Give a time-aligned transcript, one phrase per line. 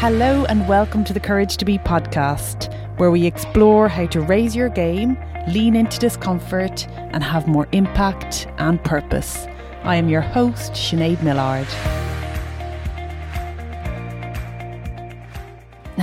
[0.00, 4.56] Hello, and welcome to the Courage to Be podcast, where we explore how to raise
[4.56, 9.46] your game, lean into discomfort, and have more impact and purpose.
[9.82, 11.66] I am your host, Sinead Millard.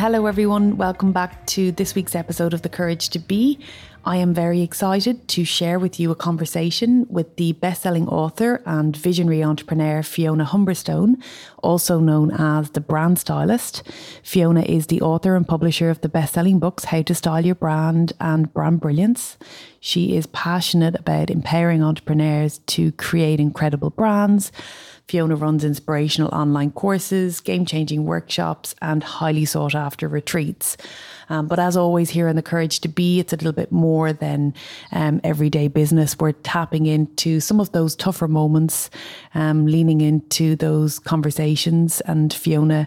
[0.07, 0.77] Hello, everyone.
[0.77, 3.59] Welcome back to this week's episode of The Courage to Be.
[4.05, 8.95] I am very excited to share with you a conversation with the best-selling author and
[8.95, 11.21] visionary entrepreneur Fiona Humberstone,
[11.61, 13.83] also known as the brand stylist.
[14.23, 18.13] Fiona is the author and publisher of the best-selling books How to Style Your Brand
[18.21, 19.35] and Brand Brilliance.
[19.81, 24.53] She is passionate about empowering entrepreneurs to create incredible brands
[25.07, 30.75] Fiona runs inspirational online courses, game changing workshops, and highly sought after retreats.
[31.29, 34.11] Um, but as always, here in the Courage to Be, it's a little bit more
[34.11, 34.53] than
[34.91, 36.17] um, everyday business.
[36.19, 38.89] We're tapping into some of those tougher moments,
[39.33, 42.85] um, leaning into those conversations, and Fiona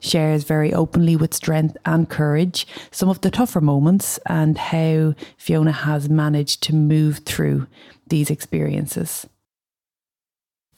[0.00, 5.72] shares very openly with strength and courage some of the tougher moments and how Fiona
[5.72, 7.66] has managed to move through
[8.08, 9.26] these experiences.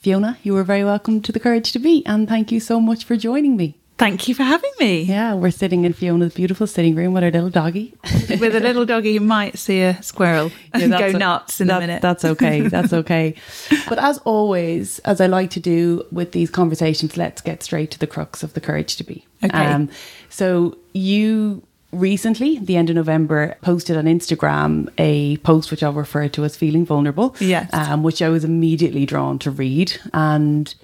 [0.03, 3.05] Fiona, you are very welcome to the Courage to Be, and thank you so much
[3.05, 3.79] for joining me.
[3.99, 5.03] Thank you for having me.
[5.03, 7.95] Yeah, we're sitting in Fiona's beautiful sitting room with our little doggy.
[8.41, 11.77] with a little doggy, you might see a squirrel and yeah, go nuts in that,
[11.77, 12.03] a minute.
[12.03, 12.63] That's okay.
[12.63, 13.37] That's okay.
[13.89, 18.01] but as always, as I like to do with these conversations, let's get straight to
[18.01, 19.25] the crux of the Courage to Be.
[19.45, 19.57] Okay.
[19.57, 19.89] Um,
[20.31, 26.29] so you recently, the end of November, posted on Instagram a post which I'll refer
[26.29, 27.37] to as feeling vulnerable.
[27.39, 27.71] Yes.
[27.73, 30.75] Um, which I was immediately drawn to read and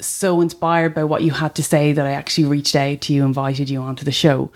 [0.00, 3.24] so inspired by what you had to say that I actually reached out to you,
[3.24, 4.50] invited you onto the show.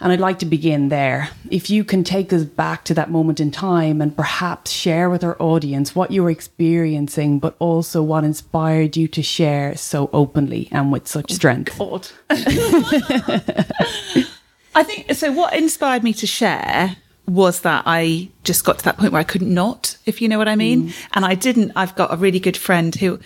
[0.00, 1.30] And I'd like to begin there.
[1.50, 5.22] If you can take us back to that moment in time and perhaps share with
[5.22, 10.68] our audience what you were experiencing, but also what inspired you to share so openly
[10.72, 11.78] and with such strength.
[11.78, 12.08] God.
[14.74, 15.32] I think so.
[15.32, 19.24] What inspired me to share was that I just got to that point where I
[19.24, 20.88] couldn't not, if you know what I mean.
[20.88, 20.94] Mm.
[21.14, 21.72] And I didn't.
[21.76, 23.18] I've got a really good friend who,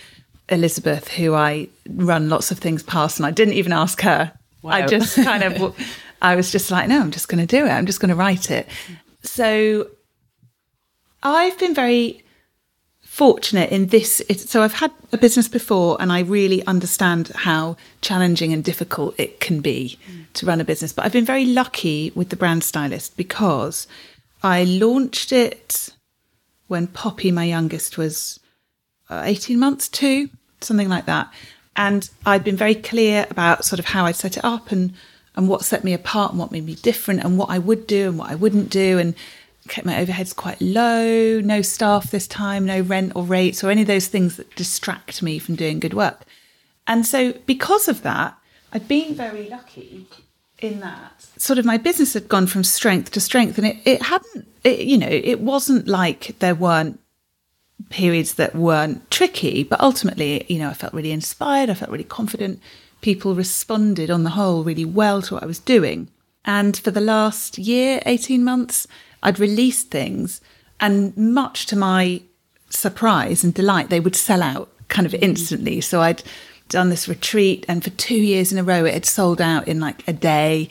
[0.48, 4.32] Elizabeth, who I run lots of things past, and I didn't even ask her.
[4.62, 4.72] Wow.
[4.72, 5.76] I just kind of,
[6.22, 7.70] I was just like, no, I'm just going to do it.
[7.70, 8.68] I'm just going to write it.
[9.22, 9.88] So
[11.22, 12.24] I've been very
[13.18, 14.22] fortunate in this.
[14.36, 19.40] So I've had a business before and I really understand how challenging and difficult it
[19.40, 20.26] can be mm.
[20.34, 20.92] to run a business.
[20.92, 23.88] But I've been very lucky with the brand stylist because
[24.44, 25.88] I launched it
[26.68, 28.38] when Poppy, my youngest, was
[29.10, 30.28] uh, 18 months, two,
[30.60, 31.28] something like that.
[31.74, 34.92] And I'd been very clear about sort of how I'd set it up and,
[35.34, 38.10] and what set me apart and what made me different and what I would do
[38.10, 38.96] and what I wouldn't do.
[38.96, 39.16] And
[39.68, 43.82] kept my overheads quite low, no staff this time, no rent or rates or any
[43.82, 46.22] of those things that distract me from doing good work.
[46.86, 48.36] And so, because of that,
[48.72, 50.06] I've been very lucky
[50.60, 54.02] in that sort of my business had gone from strength to strength and it, it
[54.02, 56.98] hadn't, it, you know, it wasn't like there weren't
[57.90, 62.04] periods that weren't tricky, but ultimately, you know, I felt really inspired, I felt really
[62.04, 62.60] confident.
[63.00, 66.08] People responded on the whole really well to what I was doing.
[66.44, 68.86] And for the last year, 18 months,
[69.22, 70.40] I'd release things,
[70.80, 72.22] and much to my
[72.70, 75.22] surprise and delight, they would sell out kind of mm.
[75.22, 75.80] instantly.
[75.80, 76.22] So I'd
[76.68, 79.80] done this retreat, and for two years in a row, it had sold out in
[79.80, 80.68] like a day.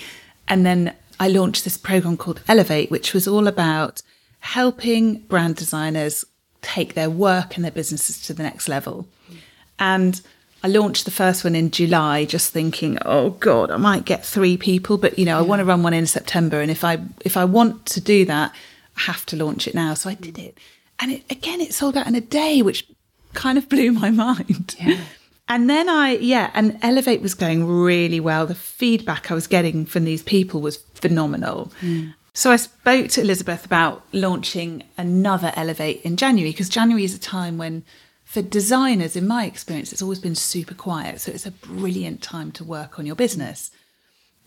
[0.47, 4.01] And then I launched this program called Elevate, which was all about
[4.39, 6.23] helping brand designers
[6.61, 9.07] take their work and their businesses to the next level.
[9.29, 9.37] Mm.
[9.79, 10.21] And
[10.67, 14.57] I launched the first one in July, just thinking, oh God, I might get three
[14.57, 17.37] people, but you know, I want to run one in September, and if I if
[17.37, 18.53] I want to do that,
[18.97, 19.93] I have to launch it now.
[19.93, 20.57] So I did it,
[20.99, 22.85] and it, again, it sold out in a day, which
[23.33, 24.75] kind of blew my mind.
[24.77, 24.99] Yeah.
[25.47, 28.45] And then I, yeah, and Elevate was going really well.
[28.45, 31.71] The feedback I was getting from these people was phenomenal.
[31.79, 32.13] Mm.
[32.33, 37.19] So I spoke to Elizabeth about launching another Elevate in January because January is a
[37.19, 37.85] time when
[38.27, 41.21] for designers, in my experience, it's always been super quiet.
[41.21, 43.71] So it's a brilliant time to work on your business.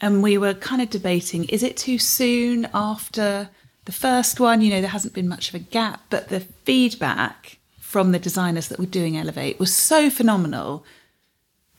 [0.03, 3.49] And we were kind of debating is it too soon after
[3.87, 4.61] the first one?
[4.61, 8.69] You know, there hasn't been much of a gap, but the feedback from the designers
[8.69, 10.85] that were doing Elevate was so phenomenal.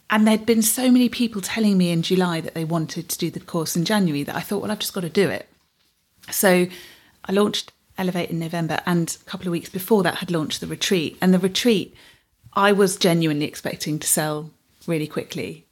[0.09, 3.29] And there'd been so many people telling me in July that they wanted to do
[3.29, 5.47] the course in January that I thought, well, I've just got to do it.
[6.31, 6.65] So
[7.25, 7.71] I launched
[8.01, 11.17] Elevate in November, and a couple of weeks before that had launched the retreat.
[11.21, 11.95] And the retreat,
[12.53, 14.49] I was genuinely expecting to sell
[14.87, 15.67] really quickly,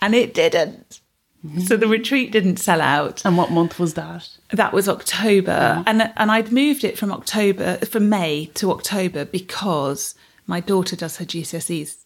[0.00, 1.00] and it didn't.
[1.44, 1.60] Mm-hmm.
[1.60, 3.24] So the retreat didn't sell out.
[3.26, 4.28] And what month was that?
[4.52, 5.82] That was October, yeah.
[5.86, 10.14] and and I'd moved it from October from May to October because
[10.46, 12.04] my daughter does her GCSEs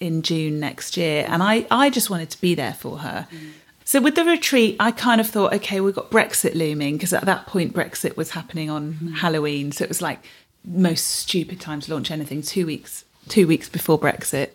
[0.00, 3.28] in June next year, and I I just wanted to be there for her.
[3.30, 3.52] Mm.
[3.92, 7.26] So with the retreat, I kind of thought, okay, we've got Brexit looming because at
[7.26, 9.14] that point Brexit was happening on mm.
[9.16, 10.24] Halloween, so it was like
[10.64, 12.40] most stupid time to launch anything.
[12.40, 14.52] Two weeks, two weeks before Brexit,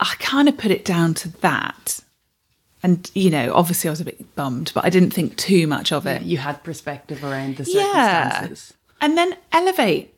[0.00, 2.00] I kind of put it down to that.
[2.82, 5.92] And you know, obviously, I was a bit bummed, but I didn't think too much
[5.92, 6.22] of it.
[6.22, 8.30] You had perspective around the Yeah.
[8.30, 8.74] circumstances.
[9.00, 10.12] And then Elevate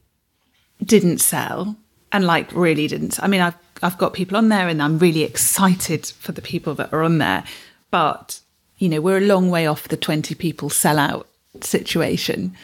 [0.82, 1.76] didn't sell
[2.12, 3.22] and like really didn't.
[3.22, 6.74] I mean, I've I've got people on there and I'm really excited for the people
[6.76, 7.44] that are on there.
[7.90, 8.40] But,
[8.76, 11.26] you know, we're a long way off the 20 people sellout
[11.60, 12.54] situation.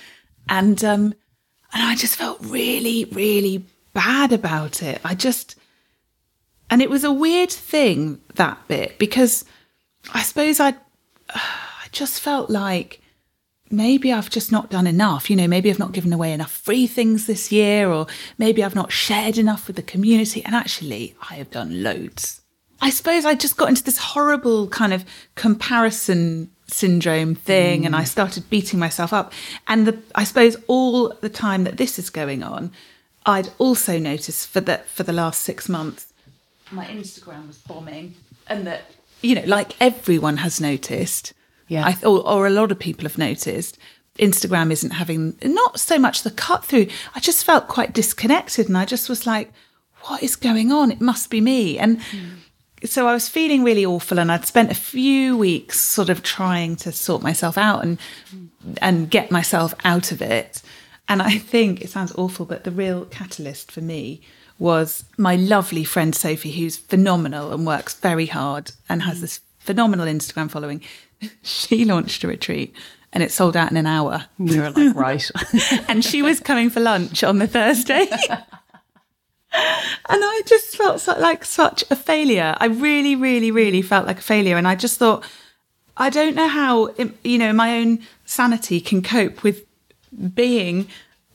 [0.49, 1.15] And um
[1.73, 5.01] and I just felt really, really bad about it.
[5.05, 5.57] I just
[6.71, 9.45] and it was a weird thing that bit because
[10.13, 10.75] I suppose I
[11.31, 13.01] I just felt like
[13.71, 15.29] maybe I've just not done enough.
[15.29, 18.07] You know, maybe I've not given away enough free things this year, or
[18.39, 20.45] maybe I've not shared enough with the community.
[20.45, 22.41] And actually, I have done loads.
[22.85, 28.03] I suppose I just got into this horrible kind of comparison syndrome thing and I
[28.03, 28.07] mm.
[28.07, 29.33] started beating myself up.
[29.67, 32.73] And the, I suppose all the time that this is going on,
[33.25, 36.13] I'd also noticed for the, for the last six months,
[36.71, 38.17] my Instagram was bombing
[38.49, 38.83] and that,
[39.23, 41.33] you know, like everyone has noticed,
[41.69, 41.87] Yeah.
[41.87, 43.79] I th- or, or a lot of people have noticed,
[44.19, 46.89] Instagram isn't having not so much the cut through.
[47.15, 49.53] I just felt quite disconnected, and I just was like,
[50.03, 50.93] "What is going on?
[50.93, 52.44] It must be me." And mm.
[52.85, 56.77] So I was feeling really awful, and I'd spent a few weeks sort of trying
[56.77, 57.99] to sort myself out and
[58.81, 60.63] and get myself out of it.
[61.09, 64.23] And I think it sounds awful, but the real catalyst for me
[64.59, 69.23] was my lovely friend Sophie, who's phenomenal and works very hard and has mm.
[69.23, 70.83] this phenomenal Instagram following.
[71.43, 72.75] She launched a retreat
[73.11, 74.27] and it sold out in an hour.
[74.39, 75.31] We were like, right.
[75.89, 78.09] And she was coming for lunch on the Thursday.
[79.55, 82.55] and I just felt so, like such a failure.
[82.59, 84.57] I really, really, really felt like a failure.
[84.57, 85.25] And I just thought,
[85.97, 89.65] I don't know how, you know, my own sanity can cope with
[90.35, 90.89] being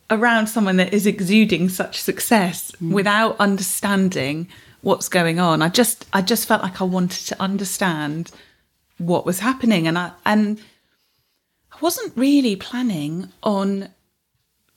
[0.10, 2.92] around someone that is exuding such success mm.
[2.92, 4.48] without understanding
[4.81, 5.62] what's going on.
[5.62, 8.31] I just, I just felt like I wanted to understand
[8.98, 9.88] what was happening.
[9.88, 10.60] And I, and
[11.71, 13.89] I wasn't really planning on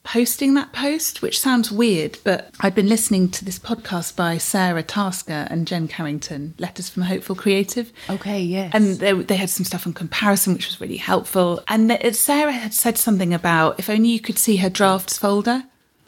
[0.03, 4.83] posting that post, which sounds weird, but I'd been listening to this podcast by Sara
[4.83, 7.91] Tasker and Jen Carrington, Letters from a Hopeful Creative.
[8.09, 8.71] Okay, yes.
[8.73, 11.63] And they, they had some stuff on comparison, which was really helpful.
[11.67, 15.17] And the, uh, Sara had said something about if only you could see her drafts
[15.17, 15.63] folder.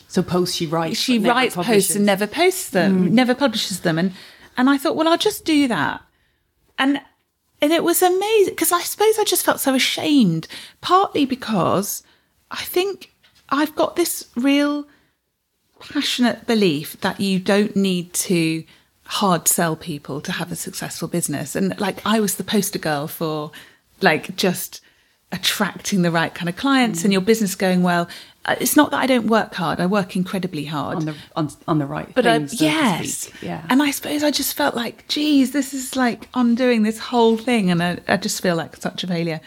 [0.07, 0.99] so posts she writes.
[0.99, 3.15] She writes posts and never posts them, hmm.
[3.15, 3.97] never publishes them.
[3.97, 4.13] And
[4.57, 6.01] and I thought, well, I'll just do that.
[6.77, 7.01] And
[7.61, 10.47] and it was amazing because I suppose I just felt so ashamed,
[10.81, 12.03] partly because
[12.51, 13.14] I think
[13.49, 14.87] I've got this real
[15.79, 18.63] passionate belief that you don't need to
[19.05, 21.55] hard sell people to have a successful business.
[21.55, 23.51] And like I was the poster girl for
[24.01, 24.81] like just
[25.31, 28.07] attracting the right kind of clients and your business going well.
[28.45, 29.79] Uh, It's not that I don't work hard.
[29.79, 30.97] I work incredibly hard.
[30.97, 33.65] on the on, on the right But things, to yes, yeah.
[33.69, 37.71] And I suppose I just felt like, geez, this is like undoing this whole thing,
[37.71, 39.41] and I, I just feel like such a failure.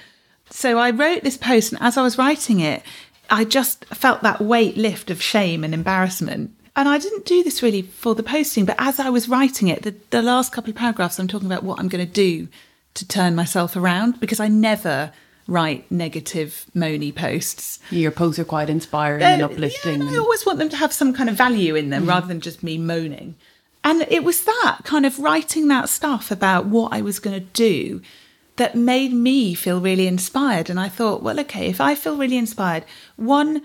[0.50, 2.83] So I wrote this post, and as I was writing it,
[3.30, 6.52] I just felt that weight lift of shame and embarrassment.
[6.76, 9.82] And I didn't do this really for the posting, but as I was writing it,
[9.82, 12.48] the, the last couple of paragraphs, I'm talking about what I'm going to do
[12.94, 15.12] to turn myself around because I never
[15.49, 17.80] write negative, moany posts.
[17.90, 20.00] Your posts are quite inspiring and Uh, uplifting.
[20.00, 22.26] Yeah, and I always want them to have some kind of value in them rather
[22.26, 23.35] than just me moaning.
[23.82, 27.47] And it was that kind of writing that stuff about what I was going to
[27.54, 28.02] do
[28.59, 30.69] that made me feel really inspired.
[30.69, 32.85] And I thought, well, okay, if I feel really inspired,
[33.17, 33.62] one,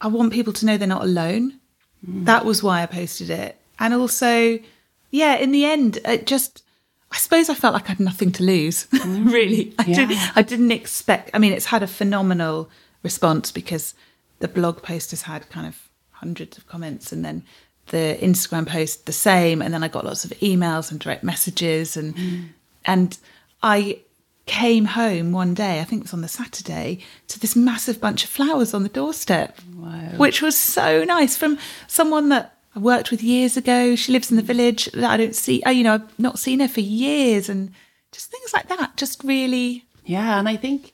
[0.00, 1.60] I want people to know they're not alone.
[2.08, 2.24] Mm.
[2.24, 3.60] That was why I posted it.
[3.78, 4.58] And also,
[5.10, 6.62] yeah, in the end, it just,
[7.10, 9.32] I suppose I felt like I had nothing to lose, mm.
[9.32, 9.74] really.
[9.78, 10.06] I, Yeah.
[10.06, 12.70] did, I didn't expect, I mean, it's had a phenomenal
[13.02, 13.94] response because
[14.38, 17.42] the blog post has had kind of hundreds of comments and then
[17.88, 19.60] the Instagram post the same.
[19.60, 22.44] And then I got lots of emails and direct messages and, mm.
[22.84, 23.18] and
[23.64, 24.00] I
[24.46, 28.24] came home one day, I think it was on the Saturday, to this massive bunch
[28.24, 29.58] of flowers on the doorstep,
[30.16, 33.96] which was so nice from someone that I worked with years ago.
[33.96, 36.60] She lives in the village that I don't see, uh, you know, I've not seen
[36.60, 37.72] her for years and
[38.12, 38.96] just things like that.
[38.96, 40.92] Just really, Yeah, and I think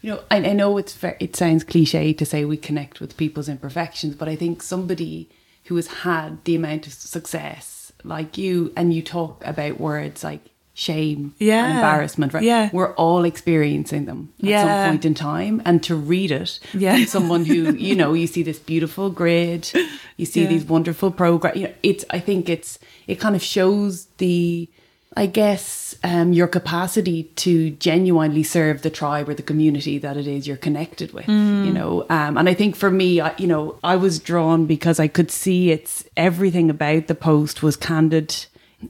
[0.00, 3.16] you know, I, I know it's very, it sounds cliche to say we connect with
[3.16, 5.28] people's imperfections, but I think somebody
[5.64, 10.50] who has had the amount of success like you, and you talk about words like
[10.78, 11.74] shame, Yeah.
[11.74, 12.44] embarrassment, right?
[12.44, 12.70] Yeah.
[12.72, 14.62] we're all experiencing them at Yeah.
[14.64, 16.94] some point in time, and to read it, Yeah.
[16.94, 19.68] from someone who you know, you see this beautiful grid,
[20.16, 20.48] you see Yeah.
[20.48, 21.56] these wonderful programs.
[21.58, 24.68] You know, it's I think it's it kind of shows the
[25.16, 30.28] I guess um, your capacity to genuinely serve the tribe or the community that it
[30.28, 32.04] is you're connected with, you know.
[32.08, 35.30] Um, and I think for me, I, you know, I was drawn because I could
[35.32, 38.30] see it's everything about the post was candid.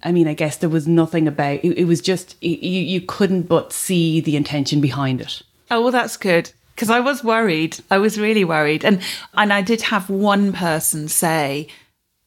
[0.03, 1.79] I mean, I guess there was nothing about it.
[1.79, 2.51] It was just you.
[2.53, 5.43] You couldn't but see the intention behind it.
[5.71, 6.53] Oh, well, that's good.
[6.75, 7.79] Because I was worried.
[7.91, 8.85] I was really worried.
[8.85, 9.01] And
[9.35, 11.69] and I did have one person say,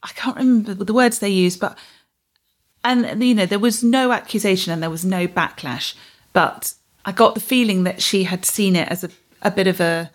[0.02, 1.78] I can't remember the words they used, but
[2.84, 5.94] and you know, there was no accusation and there was no backlash.
[6.32, 9.10] But I got the feeling that she had seen it as a,
[9.42, 10.10] a bit of a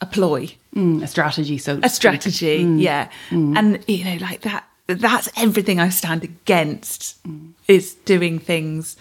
[0.00, 0.54] a ploy.
[0.74, 3.08] Mm, a strategy, so a strategy, yeah.
[3.30, 7.52] And you know, like that that's everything I stand against mm.
[7.68, 8.96] is doing things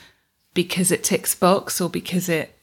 [0.53, 2.55] because it ticks box or because it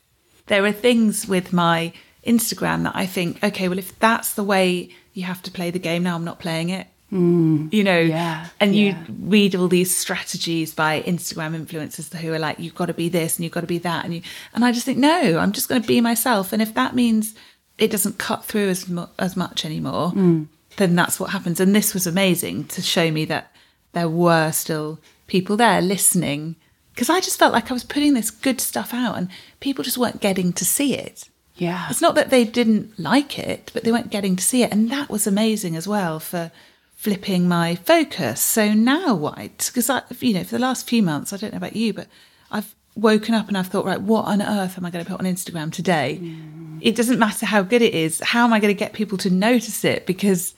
[0.47, 1.93] there are things with my
[2.27, 5.79] Instagram that I think, okay, well, if that's the way you have to play the
[5.79, 6.87] game now, I'm not playing it.
[7.13, 7.73] Mm.
[7.73, 9.05] You know, Yeah, and you yeah.
[9.09, 13.37] read all these strategies by Instagram influencers who are like, you've got to be this
[13.37, 14.23] and you've got to be that, and you,
[14.55, 17.35] and I just think, no, I'm just going to be myself, and if that means
[17.79, 20.47] it doesn't cut through as mu- as much anymore, mm.
[20.81, 21.61] Then that's what happens.
[21.61, 23.53] And this was amazing to show me that
[23.93, 26.57] there were still people there listening
[26.93, 29.29] because I just felt like I was putting this good stuff out, and
[29.61, 31.29] people just weren't getting to see it.
[31.57, 31.87] Yeah.
[31.89, 34.73] It's not that they didn't like it, but they weren't getting to see it.
[34.73, 36.51] And that was amazing as well for
[36.97, 38.41] flipping my focus.
[38.41, 39.71] So now what?
[39.73, 42.09] Because I, you know, for the last few months, I don't know about you, but
[42.51, 45.21] I've woken up and I've thought, right, what on earth am I going to put
[45.21, 46.19] on Instagram today?
[46.23, 46.79] Mm.
[46.81, 48.21] It doesn't matter how good it is.
[48.21, 50.07] How am I going to get people to notice it?
[50.07, 50.55] Because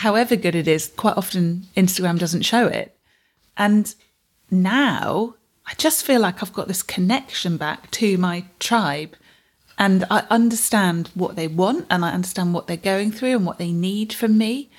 [0.00, 2.96] however good it is, quite often Instagram doesn't show it.
[3.56, 3.94] And
[4.50, 5.34] now
[5.66, 9.14] I just feel like I've got this connection back to my tribe
[9.78, 13.58] and I understand what they want and I understand what they're going through and what
[13.58, 14.70] they need from me.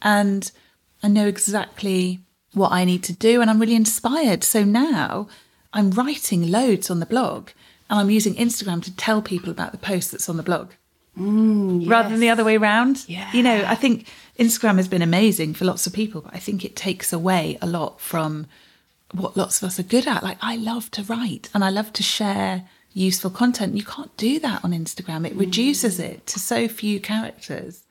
[0.00, 0.50] And
[1.02, 2.20] I know exactly
[2.54, 4.42] what I need to do and I'm really inspired.
[4.42, 5.28] So now
[5.74, 7.50] I'm writing loads on the blog
[7.90, 10.70] and I'm using Instagram to tell people about the post that's on the blog
[11.20, 13.04] Mm, rather than the other way around.
[13.06, 13.30] Yeah.
[13.32, 14.06] You know, I think
[14.38, 17.66] Instagram has been amazing for lots of people, but I think it takes away a
[17.66, 18.46] lot from
[19.12, 20.22] what lots of us are good at.
[20.22, 23.76] Like I love to write and I love to share useful content.
[23.76, 25.26] You can't do that on Instagram.
[25.26, 26.04] It reduces mm.
[26.04, 27.82] it to so few characters.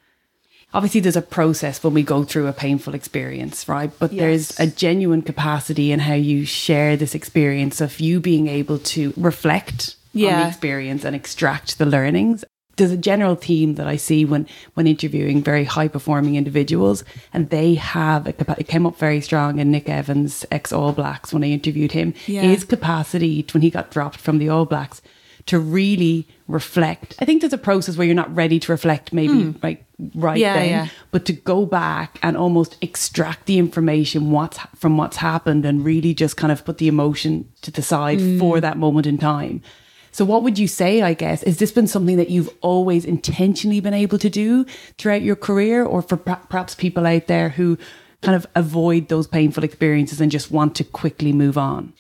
[0.74, 3.92] obviously there's a process when we go through a painful experience, right?
[4.00, 8.80] But there's a genuine capacity in how you share this experience of you being able
[8.80, 12.44] to reflect on the experience and extract the learnings.
[12.80, 17.50] There's a general theme that I see when when interviewing very high performing individuals, and
[17.50, 21.44] they have a it came up very strong in Nick Evans, ex All Blacks, when
[21.44, 22.14] I interviewed him.
[22.26, 22.42] Yeah.
[22.42, 25.02] His capacity when he got dropped from the All Blacks
[25.46, 27.16] to really reflect.
[27.20, 29.84] I think there's a process where you're not ready to reflect, maybe like
[30.14, 30.38] right.
[30.38, 30.88] Yeah, then, yeah.
[31.12, 36.14] but to go back and almost extract the information what's from what's happened and really
[36.14, 38.40] just kind of put the emotion to the side Mm.
[38.40, 39.62] for that moment in time.
[40.12, 43.80] So what would you say, I guess, has this been something that you've always intentionally
[43.80, 44.66] been able to do
[44.98, 47.78] throughout your career or for per- perhaps people out there who
[48.22, 51.94] kind of avoid those painful experiences and just want to quickly move on?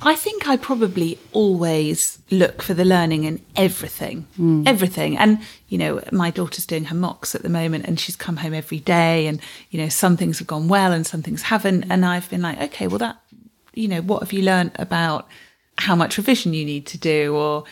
[0.00, 4.62] I think I probably always look for the learning in everything, hmm.
[4.64, 5.18] everything.
[5.18, 8.54] And, you know, my daughter's doing her mocks at the moment and she's come home
[8.54, 11.86] every day and, you know, some things have gone well and some things haven't.
[11.90, 13.20] And I've been like, okay, well, that,
[13.74, 15.26] you know, what have you learned about
[15.78, 17.34] how much revision you need to do?
[17.34, 17.64] Or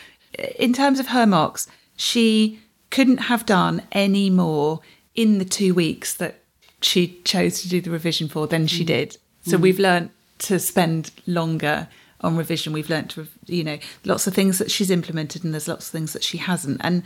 [0.57, 2.59] in terms of her mocks, she
[2.89, 4.79] couldn't have done any more
[5.15, 6.39] in the two weeks that
[6.81, 8.87] she chose to do the revision for than she mm.
[8.87, 9.17] did.
[9.43, 9.61] So mm.
[9.61, 11.87] we've learnt to spend longer
[12.21, 12.73] on revision.
[12.73, 15.91] We've learnt to, you know, lots of things that she's implemented and there's lots of
[15.91, 16.79] things that she hasn't.
[16.83, 17.03] And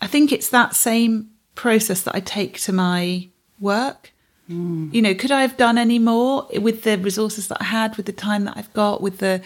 [0.00, 3.28] I think it's that same process that I take to my
[3.60, 4.12] work.
[4.50, 4.92] Mm.
[4.92, 8.06] You know, could I have done any more with the resources that I had, with
[8.06, 9.42] the time that I've got, with the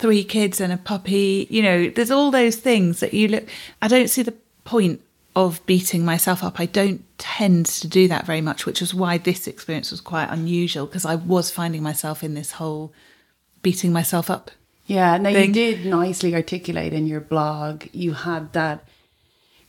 [0.00, 1.46] three kids and a puppy.
[1.50, 3.44] You know, there's all those things that you look.
[3.80, 5.02] I don't see the point
[5.36, 6.58] of beating myself up.
[6.58, 10.28] I don't tend to do that very much, which is why this experience was quite
[10.30, 12.92] unusual because I was finding myself in this whole
[13.62, 14.50] beating myself up.
[14.86, 17.84] Yeah, now you did nicely articulate in your blog.
[17.92, 18.84] You had that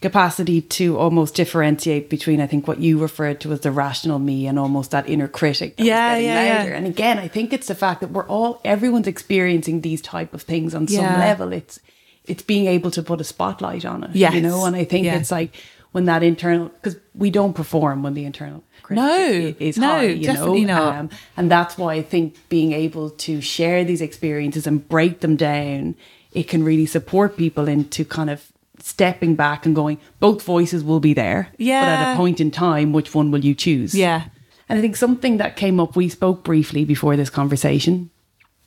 [0.02, 4.48] capacity to almost differentiate between, I think, what you referred to as the rational me
[4.48, 5.78] and almost that inner critic.
[5.78, 6.76] That Yeah, was getting yeah, yeah.
[6.78, 10.42] And again, I think it's the fact that we're all everyone's experiencing these type of
[10.42, 11.54] things on some level.
[11.54, 11.80] It's
[12.26, 14.12] it's being able to put a spotlight on it.
[14.16, 14.34] Yes.
[14.34, 14.66] you know.
[14.66, 15.18] And I think Yeah.
[15.18, 15.56] it's like
[15.92, 20.04] when that internal because we don't perform when the internal critic No, is no, high.
[20.04, 20.76] You definitely know?
[20.86, 20.96] not.
[20.98, 25.36] Um, and that's why I think being able to share these experiences and break them
[25.36, 25.96] down,
[26.32, 28.51] it can really support people into kind of
[28.82, 31.50] stepping back and going, both voices will be there.
[31.58, 31.82] Yeah.
[31.82, 33.94] But at a point in time, which one will you choose?
[33.96, 34.24] Yeah.
[34.70, 38.10] And I think something that came up, we spoke briefly before this conversation,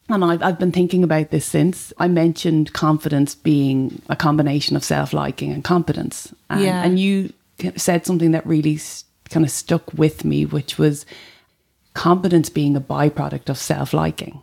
[0.08, 4.84] and I've, I've been thinking about this since I mentioned confidence being a combination of
[4.84, 6.34] self liking and competence.
[6.50, 6.82] And, Yeah.
[6.84, 7.32] and you
[7.76, 8.78] said something that really
[9.30, 11.06] kind of stuck with me, which was
[11.94, 14.40] competence being a byproduct of self liking.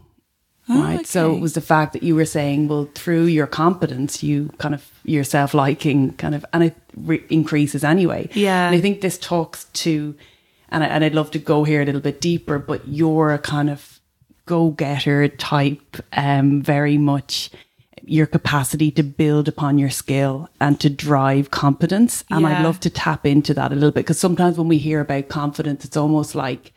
[0.80, 1.08] Right.
[1.08, 4.74] So it was the fact that you were saying, well, through your competence, you kind
[4.74, 8.30] of, your self liking kind of, and it re- increases anyway.
[8.34, 8.68] Yeah.
[8.68, 10.16] And I think this talks to,
[10.70, 13.40] and, I, and I'd love to go here a little bit deeper, but you're a
[13.40, 14.00] kind of
[14.46, 17.50] go getter type, um, very much
[18.04, 22.24] your capacity to build upon your skill and to drive competence.
[22.30, 25.00] And I'd love to tap into that a little bit because sometimes when we hear
[25.00, 26.74] about confidence, it's almost like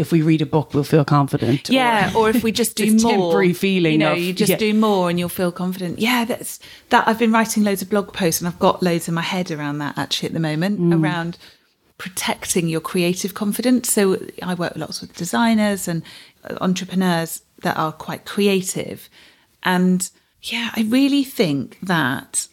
[0.00, 1.68] if we read a book, we'll feel confident.
[1.70, 4.56] Yeah, or if we just do more, temporary feeling You know, of- you just yeah.
[4.56, 5.98] do more and you'll feel confident.
[5.98, 7.06] Yeah, that's that.
[7.06, 9.78] I've been writing loads of blog posts and I've got loads in my head around
[9.78, 11.00] that actually at the moment Mm.
[11.02, 11.38] around
[11.98, 13.92] protecting your creative confidence.
[13.92, 16.02] So I work lots with designers and
[16.60, 19.08] entrepreneurs that are quite creative,
[19.62, 20.10] and
[20.42, 22.48] yeah, I really think that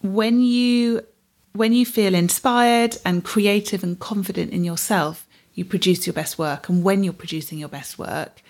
[0.00, 1.02] when you
[1.52, 6.68] when you feel inspired and creative and confident in yourself you produce your best work
[6.68, 8.42] and when you're producing your best work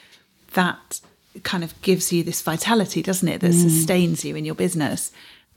[0.55, 1.01] that
[1.43, 3.63] kind of gives you this vitality doesn't it that mm.
[3.63, 5.11] sustains you in your business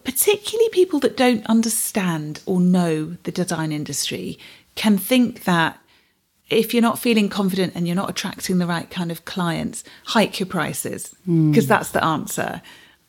[0.03, 4.37] particularly people that don't understand or know the design industry
[4.75, 5.79] can think that
[6.49, 10.39] if you're not feeling confident and you're not attracting the right kind of clients, hike
[10.39, 11.51] your prices mm.
[11.51, 12.61] because that's the answer.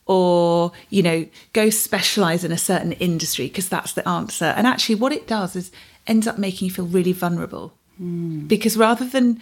[0.06, 4.46] Or, you know, go specialize in a certain industry because that's the answer.
[4.46, 5.72] And actually, what it does is
[6.06, 8.46] ends up making you feel really vulnerable Mm.
[8.46, 9.40] because rather than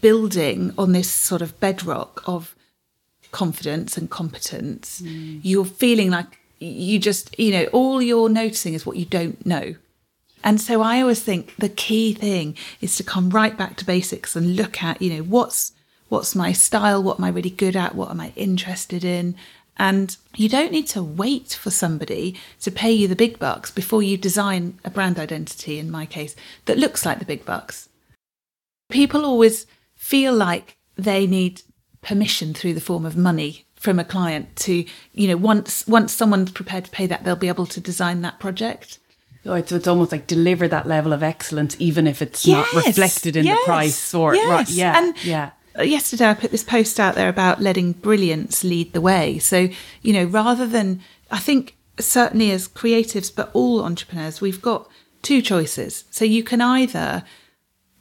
[0.00, 2.54] building on this sort of bedrock of
[3.30, 5.40] confidence and competence, mm.
[5.42, 9.74] you're feeling like you just, you know, all you're noticing is what you don't know.
[10.42, 14.36] And so I always think the key thing is to come right back to basics
[14.36, 15.72] and look at, you know, what's
[16.08, 19.34] what's my style, what am I really good at, what am I interested in?
[19.76, 24.02] And you don't need to wait for somebody to pay you the big bucks before
[24.02, 27.88] you design a brand identity in my case that looks like the big bucks.
[28.90, 31.62] People always feel like they need
[32.02, 36.52] permission through the form of money from a client to, you know, once once someone's
[36.52, 38.98] prepared to pay that, they'll be able to design that project.
[39.46, 43.36] Oh, so it's almost like deliver that level of excellence, even if it's not reflected
[43.36, 44.48] in yes, the price or yes.
[44.48, 45.50] right, yeah, And yeah.
[45.78, 49.38] Uh, Yesterday, I put this post out there about letting brilliance lead the way.
[49.38, 49.68] So,
[50.02, 54.88] you know, rather than, I think certainly as creatives, but all entrepreneurs, we've got
[55.22, 56.04] two choices.
[56.10, 57.24] So you can either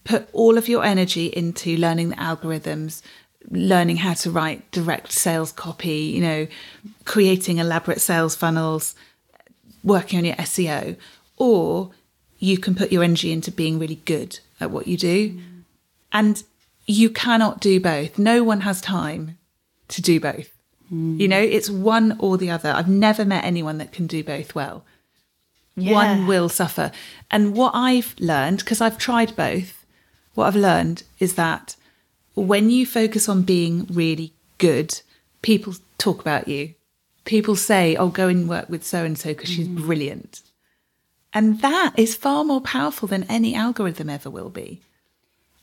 [0.04, 3.02] put all of your energy into learning the algorithms,
[3.50, 6.48] learning how to write direct sales copy, you know,
[7.06, 8.96] creating elaborate sales funnels,
[9.84, 10.98] working on your SEO,
[11.38, 11.92] or
[12.40, 15.40] you can put your energy into being really good at what you do.
[16.12, 16.44] And
[16.86, 18.18] you cannot do both.
[18.18, 19.38] No one has time
[19.90, 20.50] to do both.
[20.90, 22.70] You know, it's one or the other.
[22.70, 24.86] I've never met anyone that can do both well.
[25.76, 26.92] One will suffer.
[27.32, 29.86] And what I've learned, because I've tried both,
[30.36, 31.76] what I've learned is that
[32.36, 35.02] when you focus on being really good,
[35.42, 36.76] people talk about you.
[37.26, 39.78] People say, oh, go and work with so and so because she's mm.
[39.78, 40.42] brilliant.
[41.34, 44.82] And that is far more powerful than any algorithm ever will be.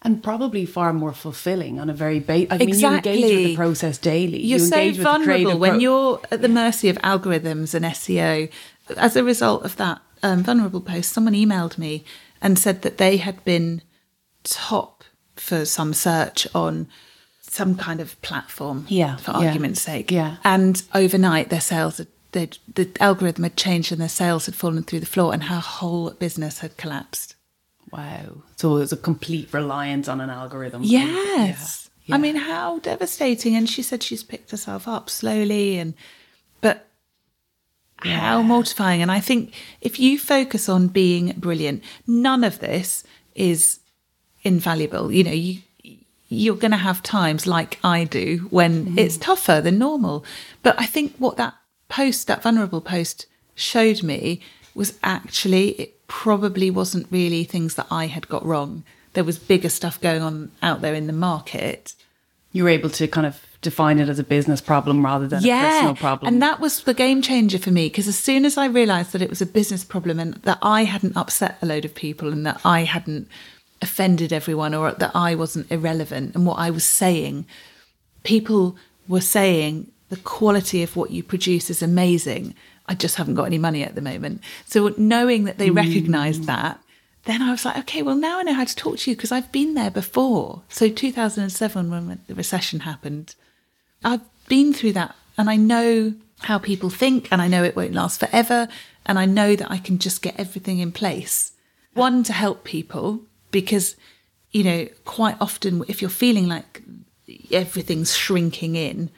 [0.02, 2.48] And probably far more fulfilling on a very base.
[2.50, 4.40] I mean, you engage with the process daily.
[4.42, 7.74] You're you so engage with the vulnerable when pro- you're at the mercy of algorithms
[7.74, 8.50] and SEO.
[8.96, 12.04] As a result of that um, vulnerable post, someone emailed me
[12.40, 13.82] and said that they had been
[14.42, 15.04] top
[15.36, 16.88] for some search on
[17.42, 20.10] some kind of platform, Yeah, for yeah, argument's sake.
[20.10, 20.36] yeah.
[20.44, 25.00] And overnight, their sales, had, the algorithm had changed and their sales had fallen through
[25.00, 27.34] the floor and her whole business had collapsed.
[27.92, 28.42] Wow.
[28.56, 30.82] So it was a complete reliance on an algorithm.
[30.84, 31.90] Yes.
[32.04, 32.14] Yeah.
[32.14, 33.56] I mean, how devastating.
[33.56, 35.94] And she said she's picked herself up slowly and
[36.60, 36.88] but
[37.98, 39.02] how mortifying.
[39.02, 43.80] And I think if you focus on being brilliant, none of this is
[44.42, 45.12] invaluable.
[45.12, 45.60] You know, you
[46.30, 48.98] you're going to have times like I do when mm-hmm.
[48.98, 50.24] it's tougher than normal.
[50.62, 51.54] But I think what that
[51.88, 53.26] post, that vulnerable post
[53.56, 54.40] showed me
[54.74, 58.82] was actually it probably wasn't really things that I had got wrong.
[59.12, 61.94] There was bigger stuff going on out there in the market.
[62.52, 65.48] You were able to kind of define it as a business problem rather than a
[65.48, 66.32] personal problem.
[66.32, 69.22] And that was the game changer for me because as soon as I realized that
[69.22, 72.44] it was a business problem and that I hadn't upset a load of people and
[72.44, 73.28] that I hadn't
[73.80, 77.46] offended everyone or that I wasn't irrelevant and what I was saying,
[78.24, 82.56] people were saying the quality of what you produce is amazing.
[82.90, 84.42] I just haven't got any money at the moment.
[84.66, 85.76] So knowing that they hmm.
[85.76, 86.82] recognized that,
[87.24, 89.30] then I was like, okay, well, now I know how to talk to you because
[89.30, 90.62] I've been there before.
[90.68, 93.36] So 2007, when the recession happened,
[94.02, 97.94] I've been through that and I know how people think and I know it won't
[97.94, 98.66] last forever.
[99.06, 101.52] And I know that I can just get everything in place.
[101.94, 103.20] One, to help people
[103.52, 103.94] because,
[104.50, 106.82] you know, quite often if you're feeling like
[107.52, 109.10] everything's shrinking in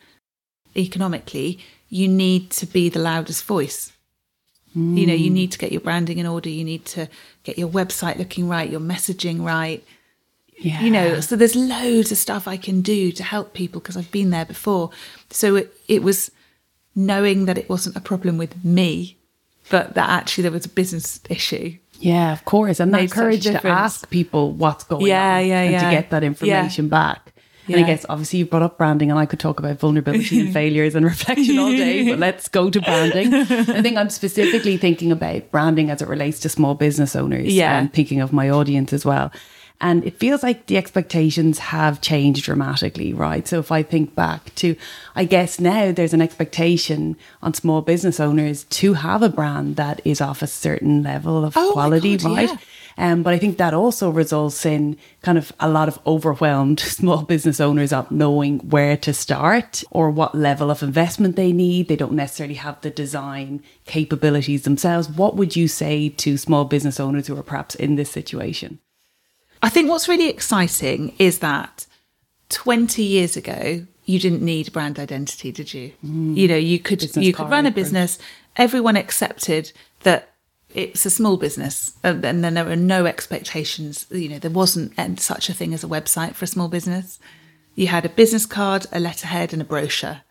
[0.76, 1.58] economically,
[1.92, 3.92] you need to be the loudest voice.
[4.74, 4.96] Mm.
[4.96, 6.48] You know, you need to get your branding in order.
[6.48, 7.06] You need to
[7.42, 9.84] get your website looking right, your messaging right.
[10.56, 10.80] Yeah.
[10.80, 14.10] You know, so there's loads of stuff I can do to help people because I've
[14.10, 14.88] been there before.
[15.28, 16.30] So it, it was
[16.94, 19.18] knowing that it wasn't a problem with me,
[19.68, 21.76] but that actually there was a business issue.
[22.00, 22.80] Yeah, of course.
[22.80, 25.90] And that courage to ask people what's going yeah, on yeah, and yeah.
[25.90, 26.90] to get that information yeah.
[26.90, 27.31] back.
[27.66, 27.76] Yeah.
[27.76, 30.52] And I guess obviously you brought up branding and I could talk about vulnerability and
[30.52, 33.32] failures and reflection all day, but let's go to branding.
[33.34, 37.78] I think I'm specifically thinking about branding as it relates to small business owners yeah.
[37.78, 39.30] and thinking of my audience as well.
[39.82, 43.46] And it feels like the expectations have changed dramatically, right?
[43.48, 44.76] So if I think back to,
[45.16, 50.00] I guess now there's an expectation on small business owners to have a brand that
[50.04, 52.48] is of a certain level of oh quality, God, right?
[52.48, 52.56] Yeah.
[52.98, 57.22] Um, but I think that also results in kind of a lot of overwhelmed small
[57.22, 61.88] business owners not knowing where to start or what level of investment they need.
[61.88, 65.08] They don't necessarily have the design capabilities themselves.
[65.08, 68.78] What would you say to small business owners who are perhaps in this situation?
[69.62, 71.86] I think what's really exciting is that
[72.48, 75.92] 20 years ago, you didn't need brand identity, did you?
[76.04, 76.36] Mm.
[76.36, 78.18] You know, you could business you could run a business.
[78.56, 80.31] Everyone accepted that
[80.74, 84.06] it's a small business, and then there were no expectations.
[84.10, 87.18] You know, there wasn't such a thing as a website for a small business.
[87.74, 90.22] You had a business card, a letterhead, and a brochure.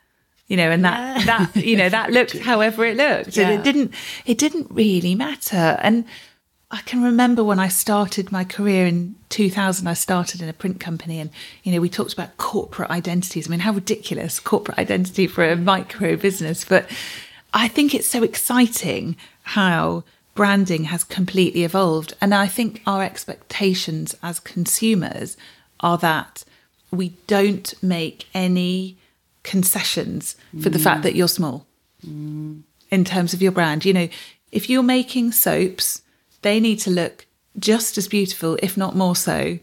[0.47, 1.25] You know, and that yeah.
[1.25, 3.49] that you know that looked however it looked, yeah.
[3.49, 3.93] and it didn't
[4.25, 5.77] it didn't really matter.
[5.81, 6.05] And
[6.71, 10.79] I can remember when I started my career in 2000, I started in a print
[10.79, 11.29] company and,
[11.63, 13.47] you know, we talked about corporate identities.
[13.47, 16.63] I mean, how ridiculous corporate identity for a micro business.
[16.63, 16.89] But
[17.53, 22.13] I think it's so exciting how branding has completely evolved.
[22.21, 25.37] And I think our expectations as consumers
[25.79, 26.43] are that
[26.91, 28.97] we don't make any
[29.43, 30.73] concessions for mm.
[30.73, 31.65] the fact that you're small
[32.05, 32.61] mm.
[32.89, 33.85] in terms of your brand.
[33.85, 34.09] You know,
[34.51, 36.01] if you're making soaps,
[36.41, 37.25] they need to look
[37.57, 39.59] just as beautiful, if not more so,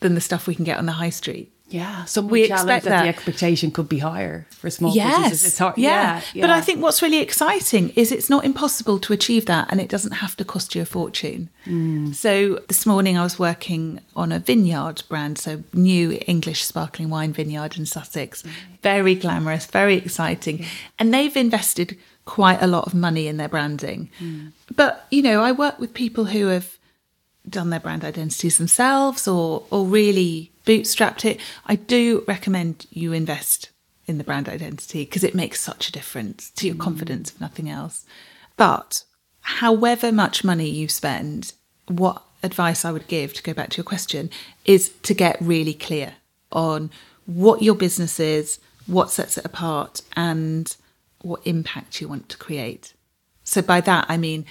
[0.00, 1.52] than the stuff we can get on the high street.
[1.68, 5.48] Yeah, so we expect that, that, the expectation could be higher for small yes, businesses.
[5.48, 5.76] It's hard.
[5.76, 5.90] Yeah.
[5.90, 6.42] Yeah, yeah.
[6.42, 9.88] but I think what's really exciting is it's not impossible to achieve that, and it
[9.88, 11.48] doesn't have to cost you a fortune.
[11.64, 12.14] Mm.
[12.14, 17.32] So this morning I was working on a vineyard brand, so new English sparkling wine
[17.32, 18.50] vineyard in Sussex, mm.
[18.82, 20.66] very glamorous, very exciting, mm.
[21.00, 24.08] and they've invested quite a lot of money in their branding.
[24.20, 24.52] Mm.
[24.74, 26.78] But, you know, I work with people who have
[27.48, 31.40] done their brand identities themselves or or really bootstrapped it.
[31.64, 33.70] I do recommend you invest
[34.06, 36.80] in the brand identity because it makes such a difference to your mm.
[36.80, 38.04] confidence if nothing else.
[38.56, 39.04] But
[39.40, 41.54] however much money you spend,
[41.88, 44.30] what advice I would give to go back to your question
[44.64, 46.14] is to get really clear
[46.52, 46.90] on
[47.26, 50.76] what your business is, what sets it apart and
[51.22, 52.92] what impact you want to create.
[53.44, 54.44] So by that, I mean,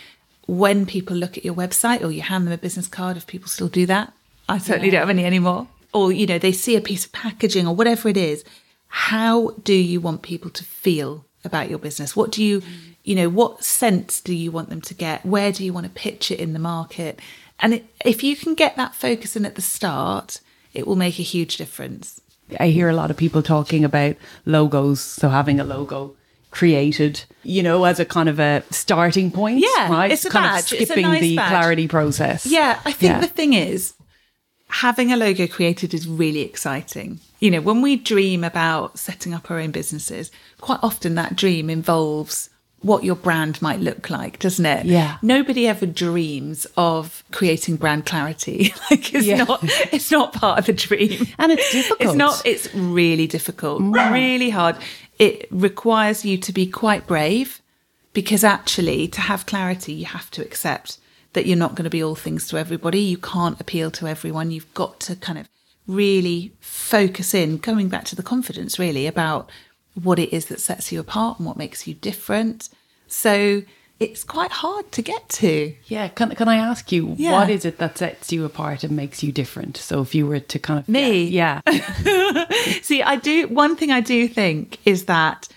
[0.48, 3.48] when people look at your website or you hand them a business card, if people
[3.48, 4.14] still do that,
[4.48, 5.00] I certainly yeah.
[5.00, 5.68] don't have any anymore.
[5.96, 8.44] Or, you know, they see a piece of packaging or whatever it is.
[8.90, 12.18] How do you want people to feel about your business?
[12.18, 12.62] What do you,
[13.06, 15.26] you know, what sense do you want them to get?
[15.26, 17.22] Where do you want to pitch it in the market?
[17.62, 20.42] And it, if you can get that focus in at the start,
[20.74, 22.20] it will make a huge difference.
[22.60, 25.00] I hear a lot of people talking about logos.
[25.00, 26.18] So having a logo
[26.52, 29.60] created, you know, as a kind of a starting point.
[29.60, 30.12] Yeah, right.
[30.12, 30.74] It's a kind badge.
[30.74, 31.50] of skipping nice the badge.
[31.50, 32.46] clarity process.
[32.46, 33.22] Yeah, I think yeah.
[33.22, 33.94] the thing is,
[34.68, 37.20] having a logo created is really exciting.
[37.40, 41.70] You know, when we dream about setting up our own businesses, quite often that dream
[41.70, 42.50] involves
[42.82, 44.86] what your brand might look like, doesn't it?
[44.86, 45.18] Yeah.
[45.24, 48.74] Nobody ever dreams of creating brand clarity.
[48.92, 49.44] like it's yeah.
[49.44, 51.26] not it's not part of the dream.
[51.40, 52.02] And it's difficult.
[52.02, 53.82] It's not it's really difficult.
[53.82, 54.14] Mm.
[54.14, 54.78] Really hard
[55.20, 57.62] it requires you to be quite brave
[58.14, 60.98] because actually, to have clarity, you have to accept
[61.36, 63.00] that you're not going to be all things to everybody.
[63.00, 64.52] You can't appeal to everyone.
[64.52, 65.48] You've got to kind of
[65.86, 69.52] really focus in, going back to the confidence really about
[70.02, 72.70] what it is that sets you apart and what makes you different.
[73.08, 73.64] So
[74.00, 75.76] it's quite hard to get to.
[75.86, 76.08] Yeah.
[76.08, 77.34] Can, can I ask you, yeah.
[77.34, 79.78] what is it that sets you apart and makes you different?
[79.78, 80.90] So if you were to kind of.
[80.90, 81.26] Me?
[81.26, 81.62] Yeah.
[81.70, 82.46] yeah.
[82.82, 83.48] See, I do.
[83.50, 85.48] One thing I do think is that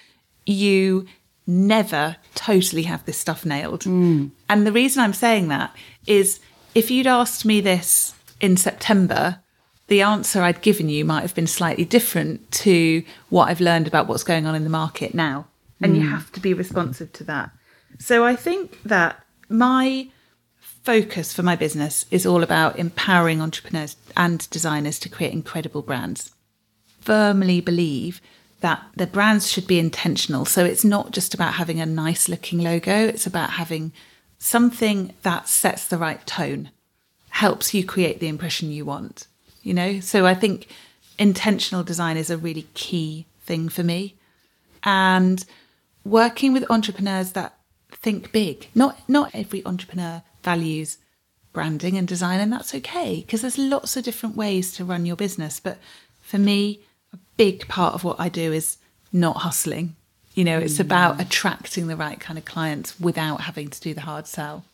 [0.45, 1.07] you
[1.47, 3.85] never totally have this stuff nailed.
[3.85, 4.31] Mm.
[4.49, 5.75] And the reason I'm saying that
[6.07, 6.41] is
[6.75, 9.41] if you'd asked me this in September,
[9.89, 14.07] the answer I'd given you might have been slightly different to what I've learned about
[14.07, 15.47] what's going on in the market now.
[15.81, 16.11] And you hmm.
[16.11, 17.51] have to be responsive to that.
[17.99, 20.09] So I think that my
[20.61, 26.33] focus for my business is all about empowering entrepreneurs and designers to create incredible brands.
[27.01, 28.21] Firmly believe
[28.61, 30.45] that the brands should be intentional.
[30.45, 33.93] So it's not just about having a nice looking logo, it's about having
[34.38, 36.70] something that sets the right tone,
[37.31, 39.27] helps you create the impression you want.
[39.62, 40.68] You know, so I think
[41.18, 44.14] intentional design is a really key thing for me.
[44.85, 45.44] And
[46.05, 47.59] working with entrepreneurs that
[47.92, 48.68] think big.
[48.74, 50.98] Not not every entrepreneur values
[51.53, 55.16] branding and design and that's okay because there's lots of different ways to run your
[55.16, 55.79] business, but
[56.20, 56.81] for me
[57.12, 58.79] a big part of what I do is
[59.12, 59.96] not hustling.
[60.35, 60.81] You know, it's mm.
[60.81, 64.64] about attracting the right kind of clients without having to do the hard sell.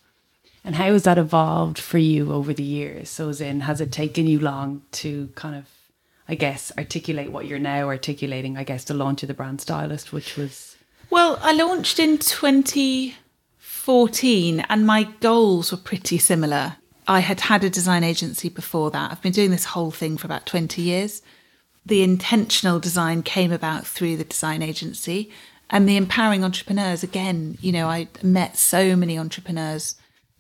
[0.65, 3.11] And how has that evolved for you over the years?
[3.11, 5.67] So, as in, has it taken you long to kind of,
[6.27, 8.57] I guess, articulate what you're now articulating?
[8.57, 10.77] I guess the launch of the brand stylist, which was
[11.11, 16.77] Well, I launched in 2014 and my goals were pretty similar.
[17.07, 19.13] I had had a design agency before that.
[19.13, 21.21] I've been doing this whole thing for about 20 years.
[21.87, 25.31] The intentional design came about through the design agency
[25.71, 27.03] and the empowering entrepreneurs.
[27.03, 29.97] Again, you know, I met so many entrepreneurs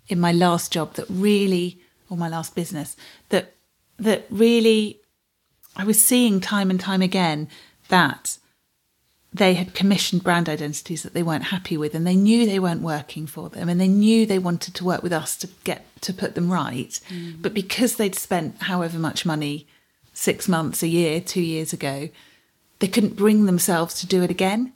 [0.08, 2.96] in my last job that really, or my last business,
[3.28, 3.52] that
[3.98, 5.00] that really
[5.76, 7.48] I was seeing time and time again
[7.88, 8.38] that
[9.32, 12.82] they had commissioned brand identities that they weren't happy with and they knew they weren't
[12.82, 16.12] working for them and they knew they wanted to work with us to get to
[16.12, 17.42] put them right mm.
[17.42, 19.66] but because they'd spent however much money
[20.14, 22.08] 6 months a year 2 years ago
[22.78, 24.72] they couldn't bring themselves to do it again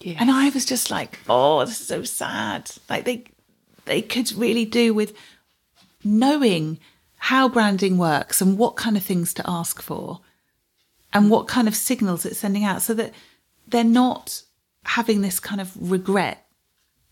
[0.00, 0.16] Yes.
[0.20, 3.24] and I was just like oh, oh this is so sad like they
[3.86, 5.14] they could really do with
[6.04, 6.78] knowing
[7.18, 10.20] how branding works and what kind of things to ask for
[11.12, 13.12] and what kind of signals it's sending out so that
[13.66, 14.42] they're not
[14.84, 16.45] having this kind of regret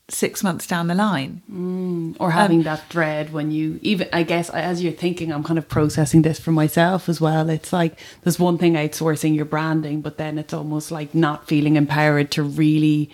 [0.08, 1.42] six months down the line.
[1.50, 5.42] Mm, or having um, that dread when you even i guess as you're thinking i'm
[5.42, 9.46] kind of processing this for myself as well it's like there's one thing outsourcing your
[9.46, 13.10] branding but then it's almost like not feeling empowered to really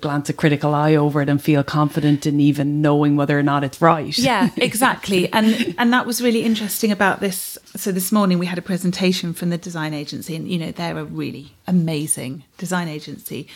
[0.00, 3.64] glance a critical eye over it and feel confident in even knowing whether or not
[3.64, 5.32] it's right Yeah, exactly.
[5.32, 7.56] and and that was really interesting about this.
[7.76, 10.98] So this morning we had a presentation from the design agency and you know, they're
[10.98, 13.48] a really amazing design agency.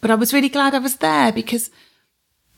[0.00, 1.68] But I was really glad I was there because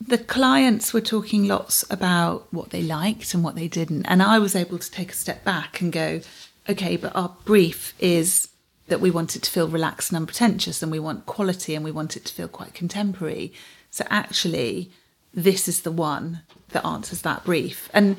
[0.01, 4.07] the clients were talking lots about what they liked and what they didn't.
[4.07, 6.21] And I was able to take a step back and go,
[6.69, 8.49] okay, but our brief is
[8.87, 11.91] that we want it to feel relaxed and unpretentious and we want quality and we
[11.91, 13.53] want it to feel quite contemporary.
[13.91, 14.91] So actually,
[15.35, 17.91] this is the one that answers that brief.
[17.93, 18.17] And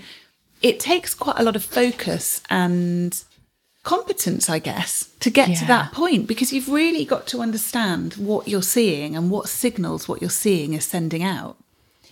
[0.62, 3.24] it takes quite a lot of focus and
[3.84, 8.48] competence, I guess, to get to that point because you've really got to understand what
[8.48, 11.58] you're seeing and what signals what you're seeing is sending out.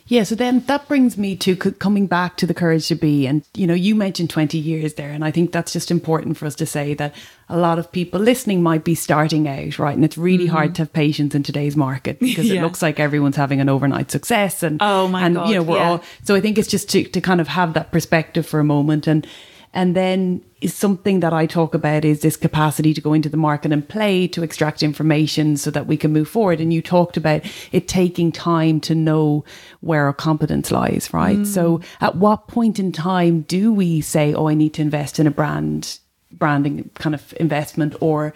[0.10, 3.28] Yeah, so then that brings me to c- coming back to the courage to be.
[3.28, 5.12] And, you know, you mentioned 20 years there.
[5.12, 7.14] And I think that's just important for us to say that
[7.50, 9.96] a lot of people listening might be starting out, right?
[9.96, 12.64] And it's really hard to have patience in today's market because it Mm-hmm.
[12.64, 14.64] Looks like everyone's having an overnight success.
[14.64, 15.90] And, Oh my and, God, you know, we're yeah.
[15.90, 18.64] all, so I think it's just to, to kind of have that perspective for a
[18.64, 19.08] moment.
[19.08, 19.28] And,
[19.74, 23.38] and then is something that I talk about is this capacity to go into the
[23.38, 26.60] market and play to extract information so that we can move forward.
[26.60, 29.46] And you talked about it taking time to know
[29.82, 31.46] where our competence lies, right?
[31.46, 31.86] So mm.
[32.02, 35.32] at what point in time do we say, oh, I need to invest in a
[35.32, 36.00] brand,
[36.32, 38.34] branding kind of investment or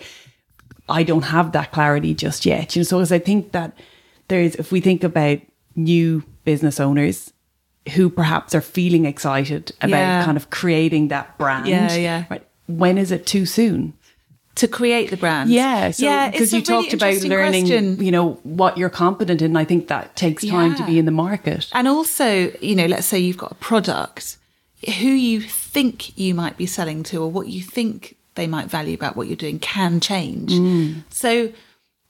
[0.89, 2.76] I don't have that clarity just yet.
[2.76, 3.76] You know, so as I think that
[4.28, 5.39] there's, if we think about
[5.76, 7.32] new business owners
[7.96, 10.24] who perhaps are feeling excited about Yeah.
[10.26, 12.26] kind of creating that brand, Yeah, yeah.
[12.30, 12.46] Right?
[12.67, 13.94] When is it too soon?
[14.56, 15.50] To create the brand.
[15.50, 18.04] Yeah, so yeah, because you really talked about learning, question.
[18.04, 19.56] you know, what you're competent in.
[19.56, 21.70] I think that takes time to be in the market.
[21.74, 24.38] And also, you know, let's say you've got a product,
[24.86, 28.94] who you think you might be selling to or what you think they might value
[28.94, 30.52] about what you're doing can change.
[30.52, 31.04] Mm.
[31.10, 31.52] So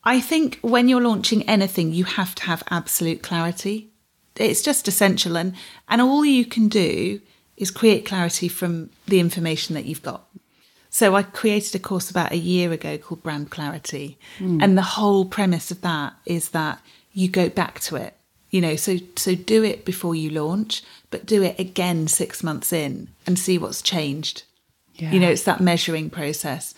[0.03, 3.90] I think when you're launching anything, you have to have absolute clarity.
[4.35, 5.37] It's just essential.
[5.37, 5.55] And,
[5.87, 7.21] and all you can do
[7.57, 10.25] is create clarity from the information that you've got.
[10.89, 14.17] So I created a course about a year ago called Brand Clarity.
[14.39, 14.61] Hmm.
[14.61, 16.81] And the whole premise of that is that
[17.13, 18.15] you go back to it.
[18.49, 22.73] You know, so so do it before you launch, but do it again 6 months
[22.73, 24.43] in and see what's changed.
[24.95, 25.11] Yeah.
[25.13, 26.73] You know, it's that measuring process.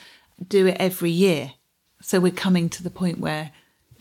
[0.47, 1.53] Do it every year.
[1.99, 3.51] So we're coming to the point where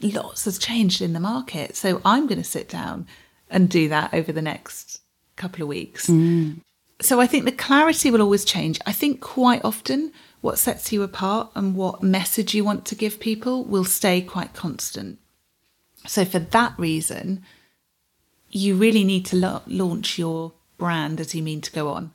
[0.03, 1.75] lots has changed in the market.
[1.77, 3.07] So I'm going to sit down
[3.53, 5.01] and do that over the next
[5.37, 6.09] couple of weeks.
[6.09, 6.61] Mm.
[7.01, 8.81] so I think the clarity will always change.
[8.87, 13.21] I think quite often what sets you apart and what message you want to give
[13.21, 15.19] people will stay quite constant.
[16.07, 17.43] So for that reason,
[18.51, 22.13] you really need to la- launch your brand as you mean to go on.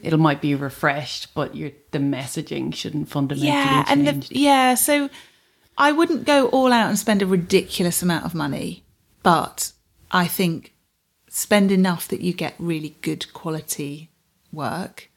[0.00, 4.08] It might be refreshed, but your the messaging shouldn't fundamentally yeah, change.
[4.08, 5.10] and the, yeah, so
[5.76, 8.84] I wouldn't go all out and spend a ridiculous amount of money,
[9.24, 9.72] but
[10.10, 10.74] I think
[11.28, 14.10] spend enough that you get really good quality
[14.52, 15.10] work.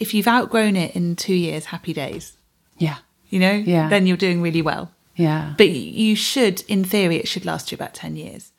[0.00, 2.32] If you've outgrown it in two years, happy days.
[2.78, 2.98] yeah,
[3.30, 3.88] You know, Yeah.
[3.88, 4.92] then you're doing really well.
[5.16, 5.54] yeah.
[5.58, 8.52] But you should, in theory, it should last you about ten years.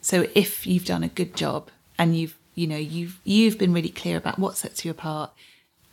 [0.00, 3.88] So if you've done a good job and you've, you know, you've you've been really
[3.88, 5.30] clear about what sets you apart,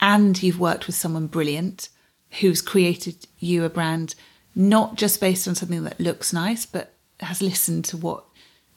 [0.02, 1.90] and you've worked with someone brilliant
[2.42, 4.16] who's created you a brand,
[4.56, 8.24] not just based on something that looks nice, but has listened to what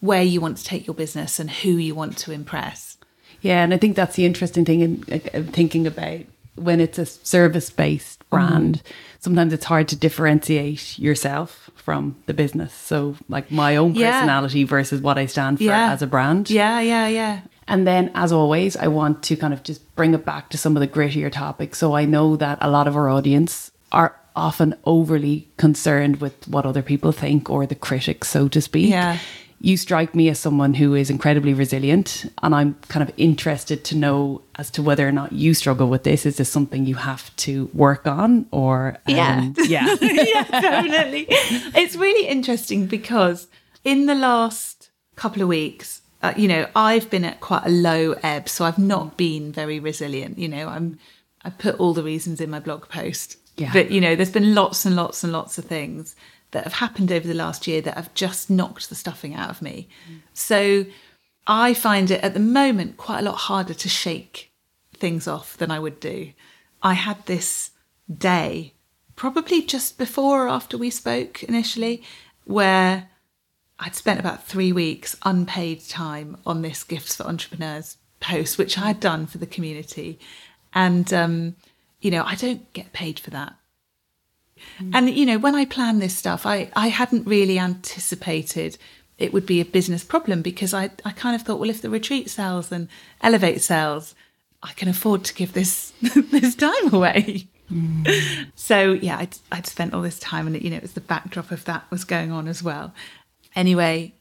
[0.03, 2.99] where you want to take your business and who you want to impress.
[3.41, 6.21] Yeah, and I think that's the interesting thing in uh, thinking about
[6.57, 8.83] when it's a service based brand.
[9.21, 12.75] Sometimes it's hard to differentiate yourself from the business.
[12.75, 14.11] So, like my own Yeah.
[14.13, 15.93] personality versus what I stand for Yeah.
[15.93, 16.51] as a brand.
[16.51, 17.41] Yeah, yeah, yeah.
[17.69, 20.77] And then, as always, I want to kind of just bring it back to some
[20.77, 21.79] of the grittier topics.
[21.79, 26.67] So I know that a lot of our audience are often overly concerned with what
[26.67, 28.91] other people think or the critics, so to speak.
[28.91, 29.19] Yeah.
[29.65, 33.97] You strike me as someone who is incredibly resilient, and I'm kind of interested to
[33.97, 36.27] know as to whether or not you struggle with this.
[36.27, 39.53] Is this something you have to work on, or um, Yeah.
[39.69, 41.27] yeah, yeah, definitely.
[41.31, 43.47] It's really interesting because
[43.85, 48.17] in the last couple of weeks, uh, you know, I've been at quite a low
[48.25, 50.39] ebb, so I've not been very resilient.
[50.39, 50.99] You know, I'm
[51.45, 53.71] I put all the reasons in my blog post, Yeah.
[53.73, 56.17] but you know, there's been lots and lots and lots of things
[56.53, 59.63] that have happened over the last year that have just knocked the stuffing out of
[59.63, 59.89] me.
[60.33, 60.87] So
[61.47, 64.53] I find it at the moment quite a lot harder to shake
[64.95, 66.33] things off than I would do.
[66.83, 67.71] I had this
[68.13, 68.75] day,
[69.17, 72.03] probably just before or after we spoke initially,
[72.45, 73.09] where
[73.79, 79.01] I'd spent about three weeks unpaid time on this Gifts for Entrepreneurs post, which I'd
[79.01, 80.21] done for the community.
[80.75, 81.57] And, um,
[82.01, 83.55] you know, I don't get paid for that.
[84.81, 84.91] Mm.
[84.95, 88.79] And, you know, when I planned this stuff, I, I hadn't really anticipated
[89.19, 91.91] it would be a business problem because I, I kind of thought, well, if the
[91.91, 92.89] retreat sells and
[93.21, 94.17] Elevate sells,
[94.63, 97.47] I can afford to give this this time away.
[97.71, 98.49] Mm.
[98.57, 101.51] So yeah, I'd, I'd spent all this time, and you know, it was the backdrop
[101.51, 102.95] of that was going on as well.
[103.55, 104.15] Anyway,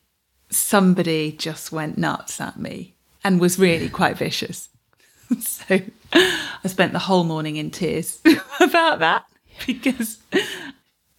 [0.49, 4.69] somebody just went nuts at me and was really quite vicious.
[5.39, 5.80] so
[6.13, 8.19] I spent the whole morning in tears
[8.60, 9.25] about that
[9.67, 10.17] because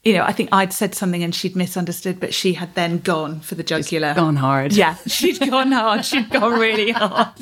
[0.05, 3.40] you know I think I'd said something and she'd misunderstood, but she had then gone
[3.40, 4.14] for the jugular.
[4.14, 4.73] gone hard.
[4.73, 6.05] Yeah, she'd gone hard.
[6.05, 7.38] She'd gone really hard.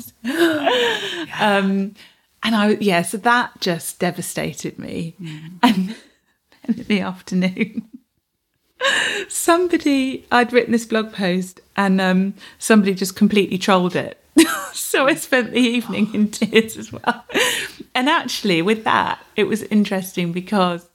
[1.39, 1.95] Um,
[2.43, 5.15] and I, yeah, so that just devastated me.
[5.61, 5.95] And
[6.65, 7.87] then in the afternoon,
[9.27, 14.17] somebody, I'd written this blog post and um, somebody just completely trolled it.
[14.73, 17.25] so I spent the evening in tears as well.
[17.95, 20.87] And actually, with that, it was interesting because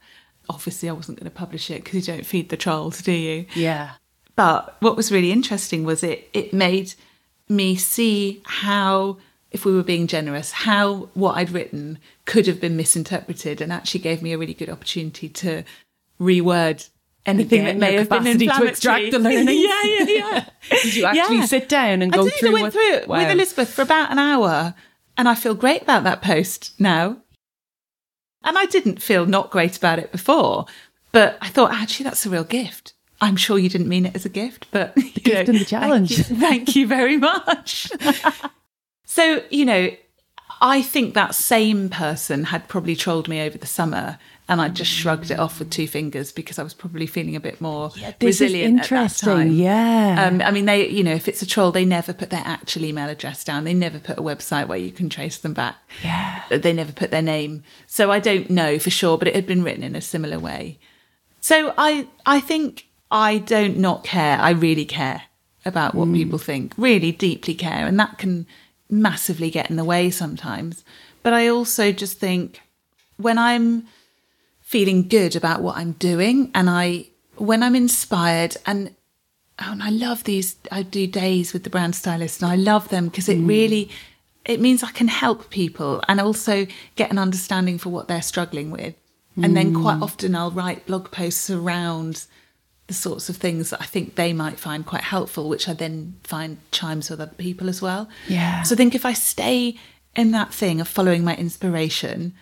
[0.48, 3.46] obviously I wasn't going to publish it because you don't feed the trolls, do you?
[3.54, 3.92] yeah,
[4.36, 6.94] But what was really interesting was it it made
[7.48, 9.18] me see how,
[9.50, 14.00] if we were being generous, how what I'd written could have been misinterpreted and actually
[14.00, 15.62] gave me a really good opportunity to
[16.20, 16.88] reword
[17.26, 19.50] anything that may have been capacity to extract the learnings.
[19.60, 20.44] yeah, yeah, yeah.
[20.82, 21.44] Did you actually Yeah.
[21.46, 23.18] sit down and I go through I went what- through it Wow.
[23.18, 24.74] with Elizabeth for about an hour,
[25.16, 27.18] and I feel great about that post now.
[28.44, 30.66] And I didn't feel not great about it before,
[31.12, 32.92] but I thought actually that's a real gift.
[33.20, 36.14] I'm sure you didn't mean it as a gift, but the gift and the challenge.
[36.16, 37.90] Thank you, thank you very much.
[39.04, 39.90] so you know,
[40.60, 44.18] I think that same person had probably trolled me over the summer.
[44.48, 47.40] And I just shrugged it off with two fingers because I was probably feeling a
[47.40, 48.78] bit more This is resilient.
[48.80, 49.28] at that interesting.
[49.28, 49.50] time.
[49.50, 50.24] Yeah.
[50.24, 52.84] Um, I mean, they, you know, if it's a troll, they never put their actual
[52.84, 53.64] email address down.
[53.64, 55.76] They never put a website where you can trace them back.
[56.04, 56.42] Yeah.
[56.48, 57.64] They never put their name.
[57.88, 60.78] So I don't know for sure, but it had been written in a similar way.
[61.40, 64.38] So I, I think I don't not care.
[64.38, 65.22] I really care
[65.64, 67.84] about what people think, really deeply care.
[67.84, 68.46] And that can
[68.88, 70.84] massively get in the way sometimes.
[71.24, 72.60] But I also just think
[73.16, 73.88] when I'm
[74.76, 77.06] feeling good about what I'm doing and I
[77.36, 78.94] when I'm inspired and
[79.58, 82.90] oh, and I love these I do days with the brand stylist and I love
[82.90, 83.48] them because it mm.
[83.48, 83.88] really
[84.44, 88.70] it means I can help people and also get an understanding for what they're struggling
[88.70, 88.94] with.
[89.42, 90.02] And then quite mm.
[90.02, 92.26] often I'll write blog posts around
[92.86, 96.16] the sorts of things that I think they might find quite helpful, which I then
[96.22, 98.08] find chimes with other people as well.
[98.28, 98.62] Yeah.
[98.62, 99.78] So I think if I stay
[100.14, 102.34] in that thing of following my inspiration,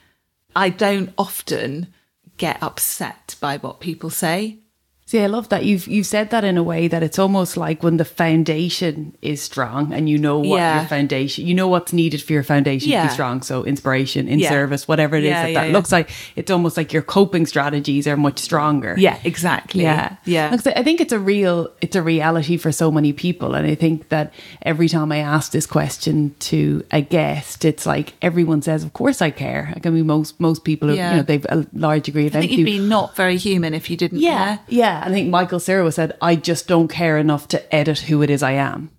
[0.55, 1.95] I don't often
[2.37, 4.59] get upset by what people say.
[5.07, 7.83] See, I love that you've you've said that in a way that it's almost like
[7.83, 10.81] when the foundation is strong and you know what Yeah.
[10.81, 13.43] your foundation, you know what's needed for your foundation to be strong.
[13.43, 14.49] So inspiration, in Yeah.
[14.49, 15.73] service, whatever it is Yeah, that yeah, that yeah.
[15.73, 18.95] looks like, it's almost like your coping strategies are much stronger.
[18.99, 19.83] Yeah, exactly.
[19.83, 20.17] Yeah.
[20.25, 20.57] Yeah.
[20.75, 23.55] I think it's a real it's a reality for so many people.
[23.55, 24.33] And I think that
[24.63, 29.21] every time I ask this question to a guest, it's like everyone says, Of course
[29.21, 29.71] I care.
[29.75, 31.11] Like I mean most most people are, Yeah.
[31.11, 32.71] you know, they've a large degree of I think empathy.
[32.73, 34.45] you'd be not very human if you didn't yeah.
[34.47, 34.59] care.
[34.69, 34.95] Yeah.
[35.05, 38.43] I think Michael Cera said, I just don't care enough to edit who it is
[38.43, 38.91] I am.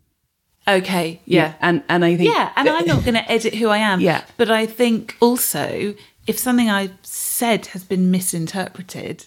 [0.68, 1.22] Okay.
[1.26, 1.54] Yeah.
[1.62, 4.02] And and I think Yeah, and I'm not going to edit who I am.
[4.02, 4.24] Yeah.
[4.38, 5.96] But I think also
[6.28, 9.26] if something I've said has been misinterpreted,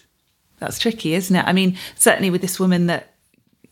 [0.59, 1.45] that's tricky, isn't it?
[1.45, 3.13] I mean, certainly with this woman that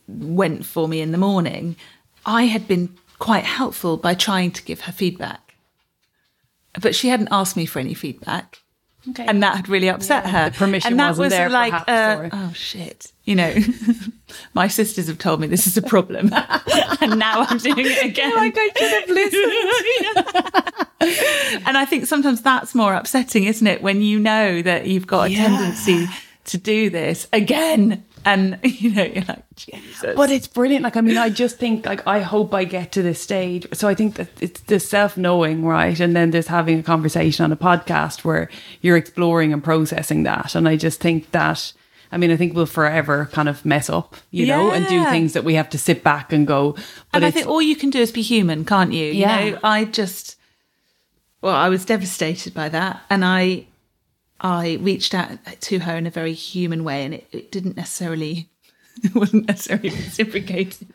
[0.06, 1.76] went for me in the morning,
[2.24, 5.54] I had been quite helpful by trying to give her feedback.
[6.80, 8.62] But she hadn't asked me for any feedback.
[9.10, 9.24] Okay.
[9.26, 10.50] And that had really upset her.
[10.50, 13.54] the permission and that wasn't was there, like, perhaps, uh, oh shit, you know,
[14.54, 16.30] my sisters have told me this is a problem,
[17.00, 18.34] and now I'm doing it again.
[18.34, 19.08] like I should have
[21.50, 21.66] listened.
[21.66, 23.82] and I think sometimes that's more upsetting, isn't it?
[23.82, 25.46] When you know that you've got a Yeah.
[25.46, 26.06] tendency
[26.46, 30.14] to do this again, and you know, you're like, Jesus.
[30.14, 30.84] But it's brilliant.
[30.84, 33.66] Like, I mean, I just think, like, I hope I get to this stage.
[33.72, 35.98] So I think that it's the self knowing, right?
[35.98, 38.50] And then there's having a conversation on a podcast where
[38.82, 40.54] you're exploring and processing that.
[40.54, 41.72] And I just think that,
[42.12, 45.32] I mean, I think we'll forever kind of mess up, you know, and do things
[45.32, 46.72] that we have to sit back and go.
[46.72, 46.82] But
[47.14, 49.06] and I think all you can do is be human, can't you?
[49.06, 49.40] Yeah.
[49.40, 50.36] You know, I just,
[51.40, 53.66] well, I was devastated by that, and I,
[54.40, 58.48] I reached out to her in a very human way, and it, it didn't necessarily,
[59.02, 60.88] it wasn't necessarily reciprocated.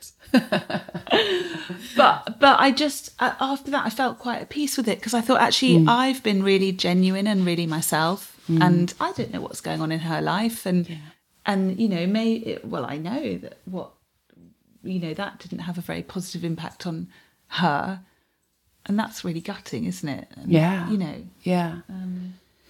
[1.95, 5.13] but but I just uh, after that I felt quite at peace with it because
[5.13, 9.61] I thought actually I've been really genuine and really myself, and I don't know what's
[9.61, 10.87] going on in her life, and
[11.45, 13.91] and you know may it, well I know that what
[14.83, 17.07] you know that didn't have a very positive impact on
[17.47, 18.01] her
[18.85, 20.89] and that's really gutting isn't it And, Yeah.
[20.89, 21.81] you know Yeah.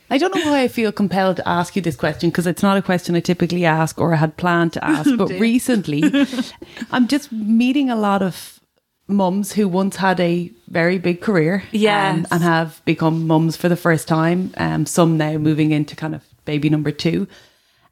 [0.09, 2.77] I don't know why I feel compelled to ask you this question because it's not
[2.77, 5.09] a question I typically ask or I had planned to ask.
[5.17, 6.03] but recently,
[6.91, 8.59] I'm just meeting a lot of
[9.07, 12.15] mums who once had a very big career Yes.
[12.19, 14.53] um, and have become mums for the first time.
[14.57, 17.27] Um, some now moving into kind of baby number two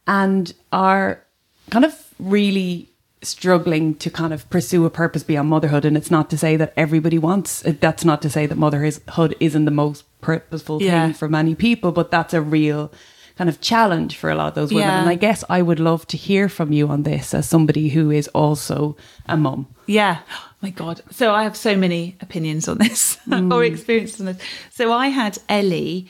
[0.08, 1.22] and are
[1.70, 2.90] kind of really
[3.24, 6.74] struggling to kind of pursue a purpose beyond motherhood and it's not to say that
[6.76, 11.06] everybody wants that's not to say that motherhood isn't the most purposeful Yeah.
[11.06, 12.92] thing for many people but that's a real
[13.38, 15.00] kind of challenge for a lot of those women Yeah.
[15.02, 18.12] and I guess I would love to hear from you on this as somebody who
[18.12, 18.96] is also
[19.28, 20.18] a mum Yeah.
[20.30, 21.02] Oh my God.
[21.12, 23.52] So I have so many opinions on this mm.
[23.52, 24.38] or experiences on this.
[24.70, 26.08] So I had Ellie,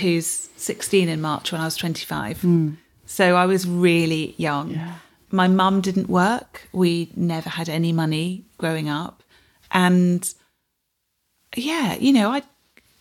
[0.00, 2.42] who's 16 in March when I was 25.
[2.42, 2.76] Mm.
[3.06, 4.78] So I was really young.
[5.30, 6.68] My mum didn't work.
[6.72, 9.22] We never had any money growing up.
[9.70, 10.28] And
[11.56, 12.42] yeah, you know, I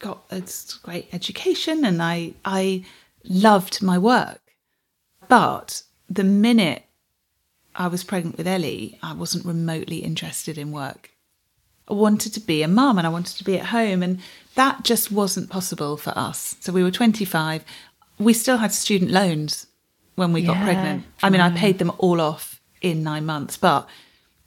[0.01, 0.43] got a
[0.83, 2.83] great education and I I
[3.23, 4.41] loved my work.
[5.29, 6.83] But the minute
[7.75, 11.11] I was pregnant with Ellie, I wasn't remotely interested in work.
[11.87, 14.19] I wanted to be a mum and I wanted to be at home, and
[14.55, 16.55] that just wasn't possible for us.
[16.59, 17.63] So we were 25.
[18.19, 19.67] We still had student loans
[20.15, 21.03] when we got Yeah, pregnant.
[21.23, 23.87] I mean, I paid them all off in nine months, but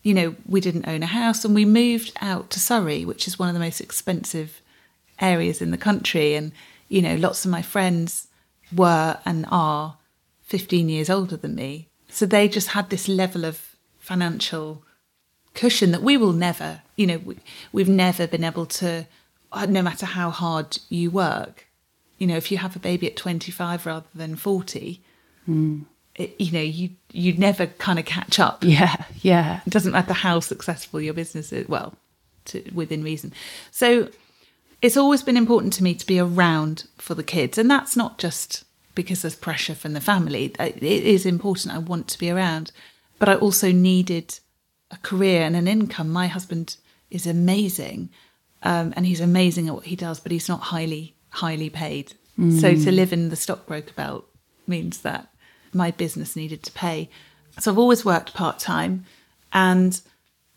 [0.03, 3.39] you know, we didn't own a house and we moved out to Surrey, which is
[3.39, 4.61] one of the most expensive
[5.21, 6.35] areas in the country.
[6.35, 6.53] And,
[6.89, 8.29] you know, lots of my friends
[8.75, 9.97] were and are
[10.43, 11.89] 15 years older than me.
[12.09, 14.83] So they just had this level of financial
[15.55, 17.37] cushion that we will never, you know, we,
[17.73, 19.07] we've never been able to,
[19.53, 21.67] uh, no matter how hard you work,
[22.19, 25.03] you know, if you have a baby at 25 rather than 40,
[26.17, 28.63] it, you know, you, you'd never kind of catch up.
[28.63, 31.95] yeah yeah It doesn't matter how successful your business is, well,
[32.47, 33.33] to, within reason.
[33.71, 34.09] So
[34.85, 37.57] it's always been important to me to be around for the kids.
[37.57, 38.65] And that's not just
[38.95, 40.53] because there's pressure from the family.
[40.61, 41.75] It is important.
[41.75, 42.71] I want to be around.
[43.19, 44.39] But I also needed
[44.91, 46.11] a career and an income.
[46.11, 46.77] My husband
[47.11, 48.11] is amazing.
[48.63, 52.13] Um, and he's amazing at what he does, but he's not highly, highly paid.
[52.61, 54.27] So to live in the stockbroker belt
[54.67, 55.29] means that
[55.73, 57.09] my business needed to pay.
[57.59, 59.07] So I've always worked part time
[59.51, 59.99] and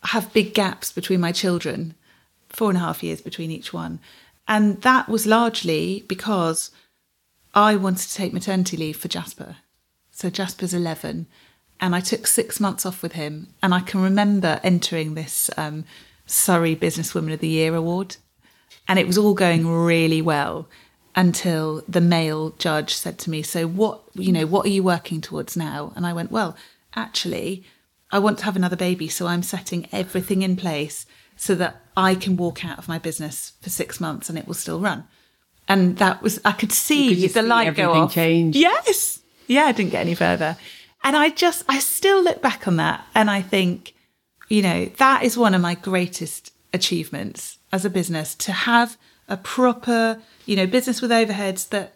[0.02, 1.94] have big gaps between my children,
[2.58, 4.00] four and a half years between each one.
[4.48, 6.72] And that was largely because
[7.54, 9.56] I wanted to take maternity leave for Jasper.
[10.10, 11.28] So Jasper's 11.
[11.80, 13.54] And I took six months off with him.
[13.62, 15.84] And I can remember entering this um,
[16.26, 18.16] Surrey Businesswoman of the Year award.
[18.88, 20.68] And it was all going really well
[21.14, 25.20] until the male judge said to me, So, what, you know, what are you working
[25.20, 25.92] towards now?
[25.94, 26.56] And I went, Well,
[26.96, 27.64] actually,
[28.10, 29.06] I want to have another baby.
[29.06, 31.06] So I'm setting everything in place
[31.36, 34.54] so that I can walk out of my business for six months and it will
[34.54, 35.02] still run.
[35.66, 38.14] And that was, I could see the see light go everything off.
[38.14, 38.54] change?
[38.54, 39.18] Yes.
[39.48, 40.56] Yeah, I didn't get any further.
[41.02, 43.94] And I just, I still look back on that and I think,
[44.48, 48.96] you know, that is one of my greatest achievements as a business to have
[49.28, 51.94] a proper, you know, business with overheads that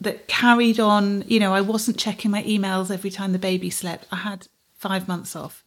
[0.00, 1.22] that carried on.
[1.28, 4.06] You know, I wasn't checking my emails every time the baby slept.
[4.10, 5.64] I had five months off.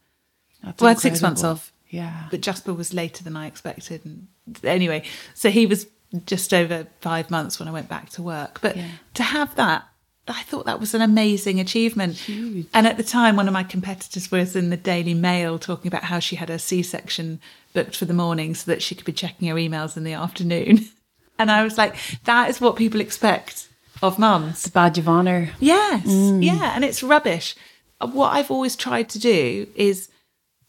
[0.62, 1.72] That's well, six months off.
[1.90, 2.28] Yeah.
[2.30, 4.04] But Jasper was later than I expected.
[4.06, 4.28] And
[4.64, 5.88] anyway, so he was
[6.26, 8.60] just over five months when I went back to work.
[8.62, 8.90] But Yeah.
[9.16, 9.88] to have that,
[10.28, 12.22] I thought that was an amazing achievement.
[12.28, 16.04] And at the time, one of my competitors was in the Daily Mail talking about
[16.06, 17.40] how she had a C section
[17.74, 20.90] booked for the morning so that she could be checking her emails in the afternoon.
[21.40, 23.68] And I was like, that is what people expect
[24.02, 24.54] of mums.
[24.54, 25.52] It's a badge of honor.
[25.60, 26.44] Yes, mm.
[26.44, 27.56] yeah, and it's rubbish.
[28.02, 30.10] What I've always tried to do is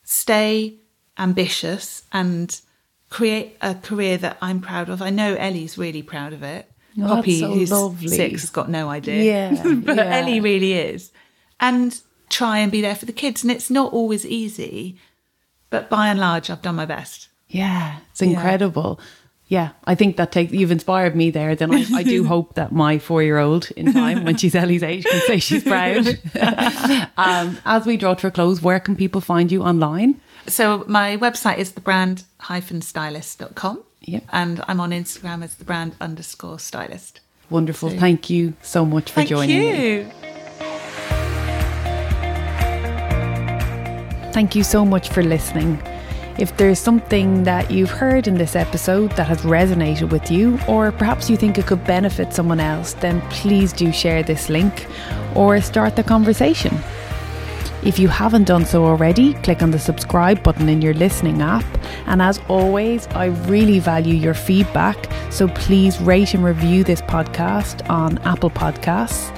[0.04, 0.76] stay
[1.18, 2.60] ambitious and
[3.10, 5.02] create a career that I'm proud of.
[5.02, 6.70] I know Ellie's really proud of it.
[7.00, 8.08] Oh, Poppy, so who's lovely.
[8.08, 9.22] six, has got no idea.
[9.22, 10.16] Yeah, but yeah.
[10.16, 11.12] Ellie really is.
[11.60, 11.98] And
[12.28, 13.42] try and be there for the kids.
[13.42, 14.98] And it's not always easy,
[15.70, 17.28] but by and large, I've done my best.
[17.48, 19.00] Yeah, it's incredible.
[19.46, 21.54] Yeah, I think that takes you've inspired me there.
[21.54, 24.82] Then I, I do hope that my four year old in time, when she's Ellie's
[24.82, 26.06] age, can say she's proud.
[27.16, 30.20] um, as we draw to a close, where can people find you online?
[30.48, 33.84] So my website is thebrand-stylist.com.
[34.00, 34.24] Yep.
[34.32, 37.20] And I'm on Instagram as the brand underscore stylist.
[37.50, 37.90] Wonderful.
[37.90, 39.92] Thank you so much for Thank joining me.
[39.92, 40.10] you.
[44.32, 45.82] Thank you so much for listening.
[46.38, 50.92] If there's something that you've heard in this episode that has resonated with you, or
[50.92, 54.86] perhaps you think it could benefit someone else, then please do share this link
[55.34, 56.78] or start the conversation.
[57.84, 61.64] If you haven't done so already, click on the subscribe button in your listening app.
[62.06, 67.88] And as always, I really value your feedback, so please rate and review this podcast
[67.88, 69.36] on Apple Podcasts.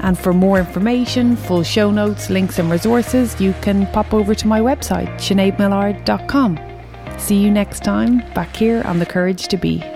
[0.00, 4.46] And for more information, full show notes, links, and resources, you can pop over to
[4.46, 6.60] my website, sineadmillard.com.
[7.18, 9.93] See you next time back here on The Courage to Be.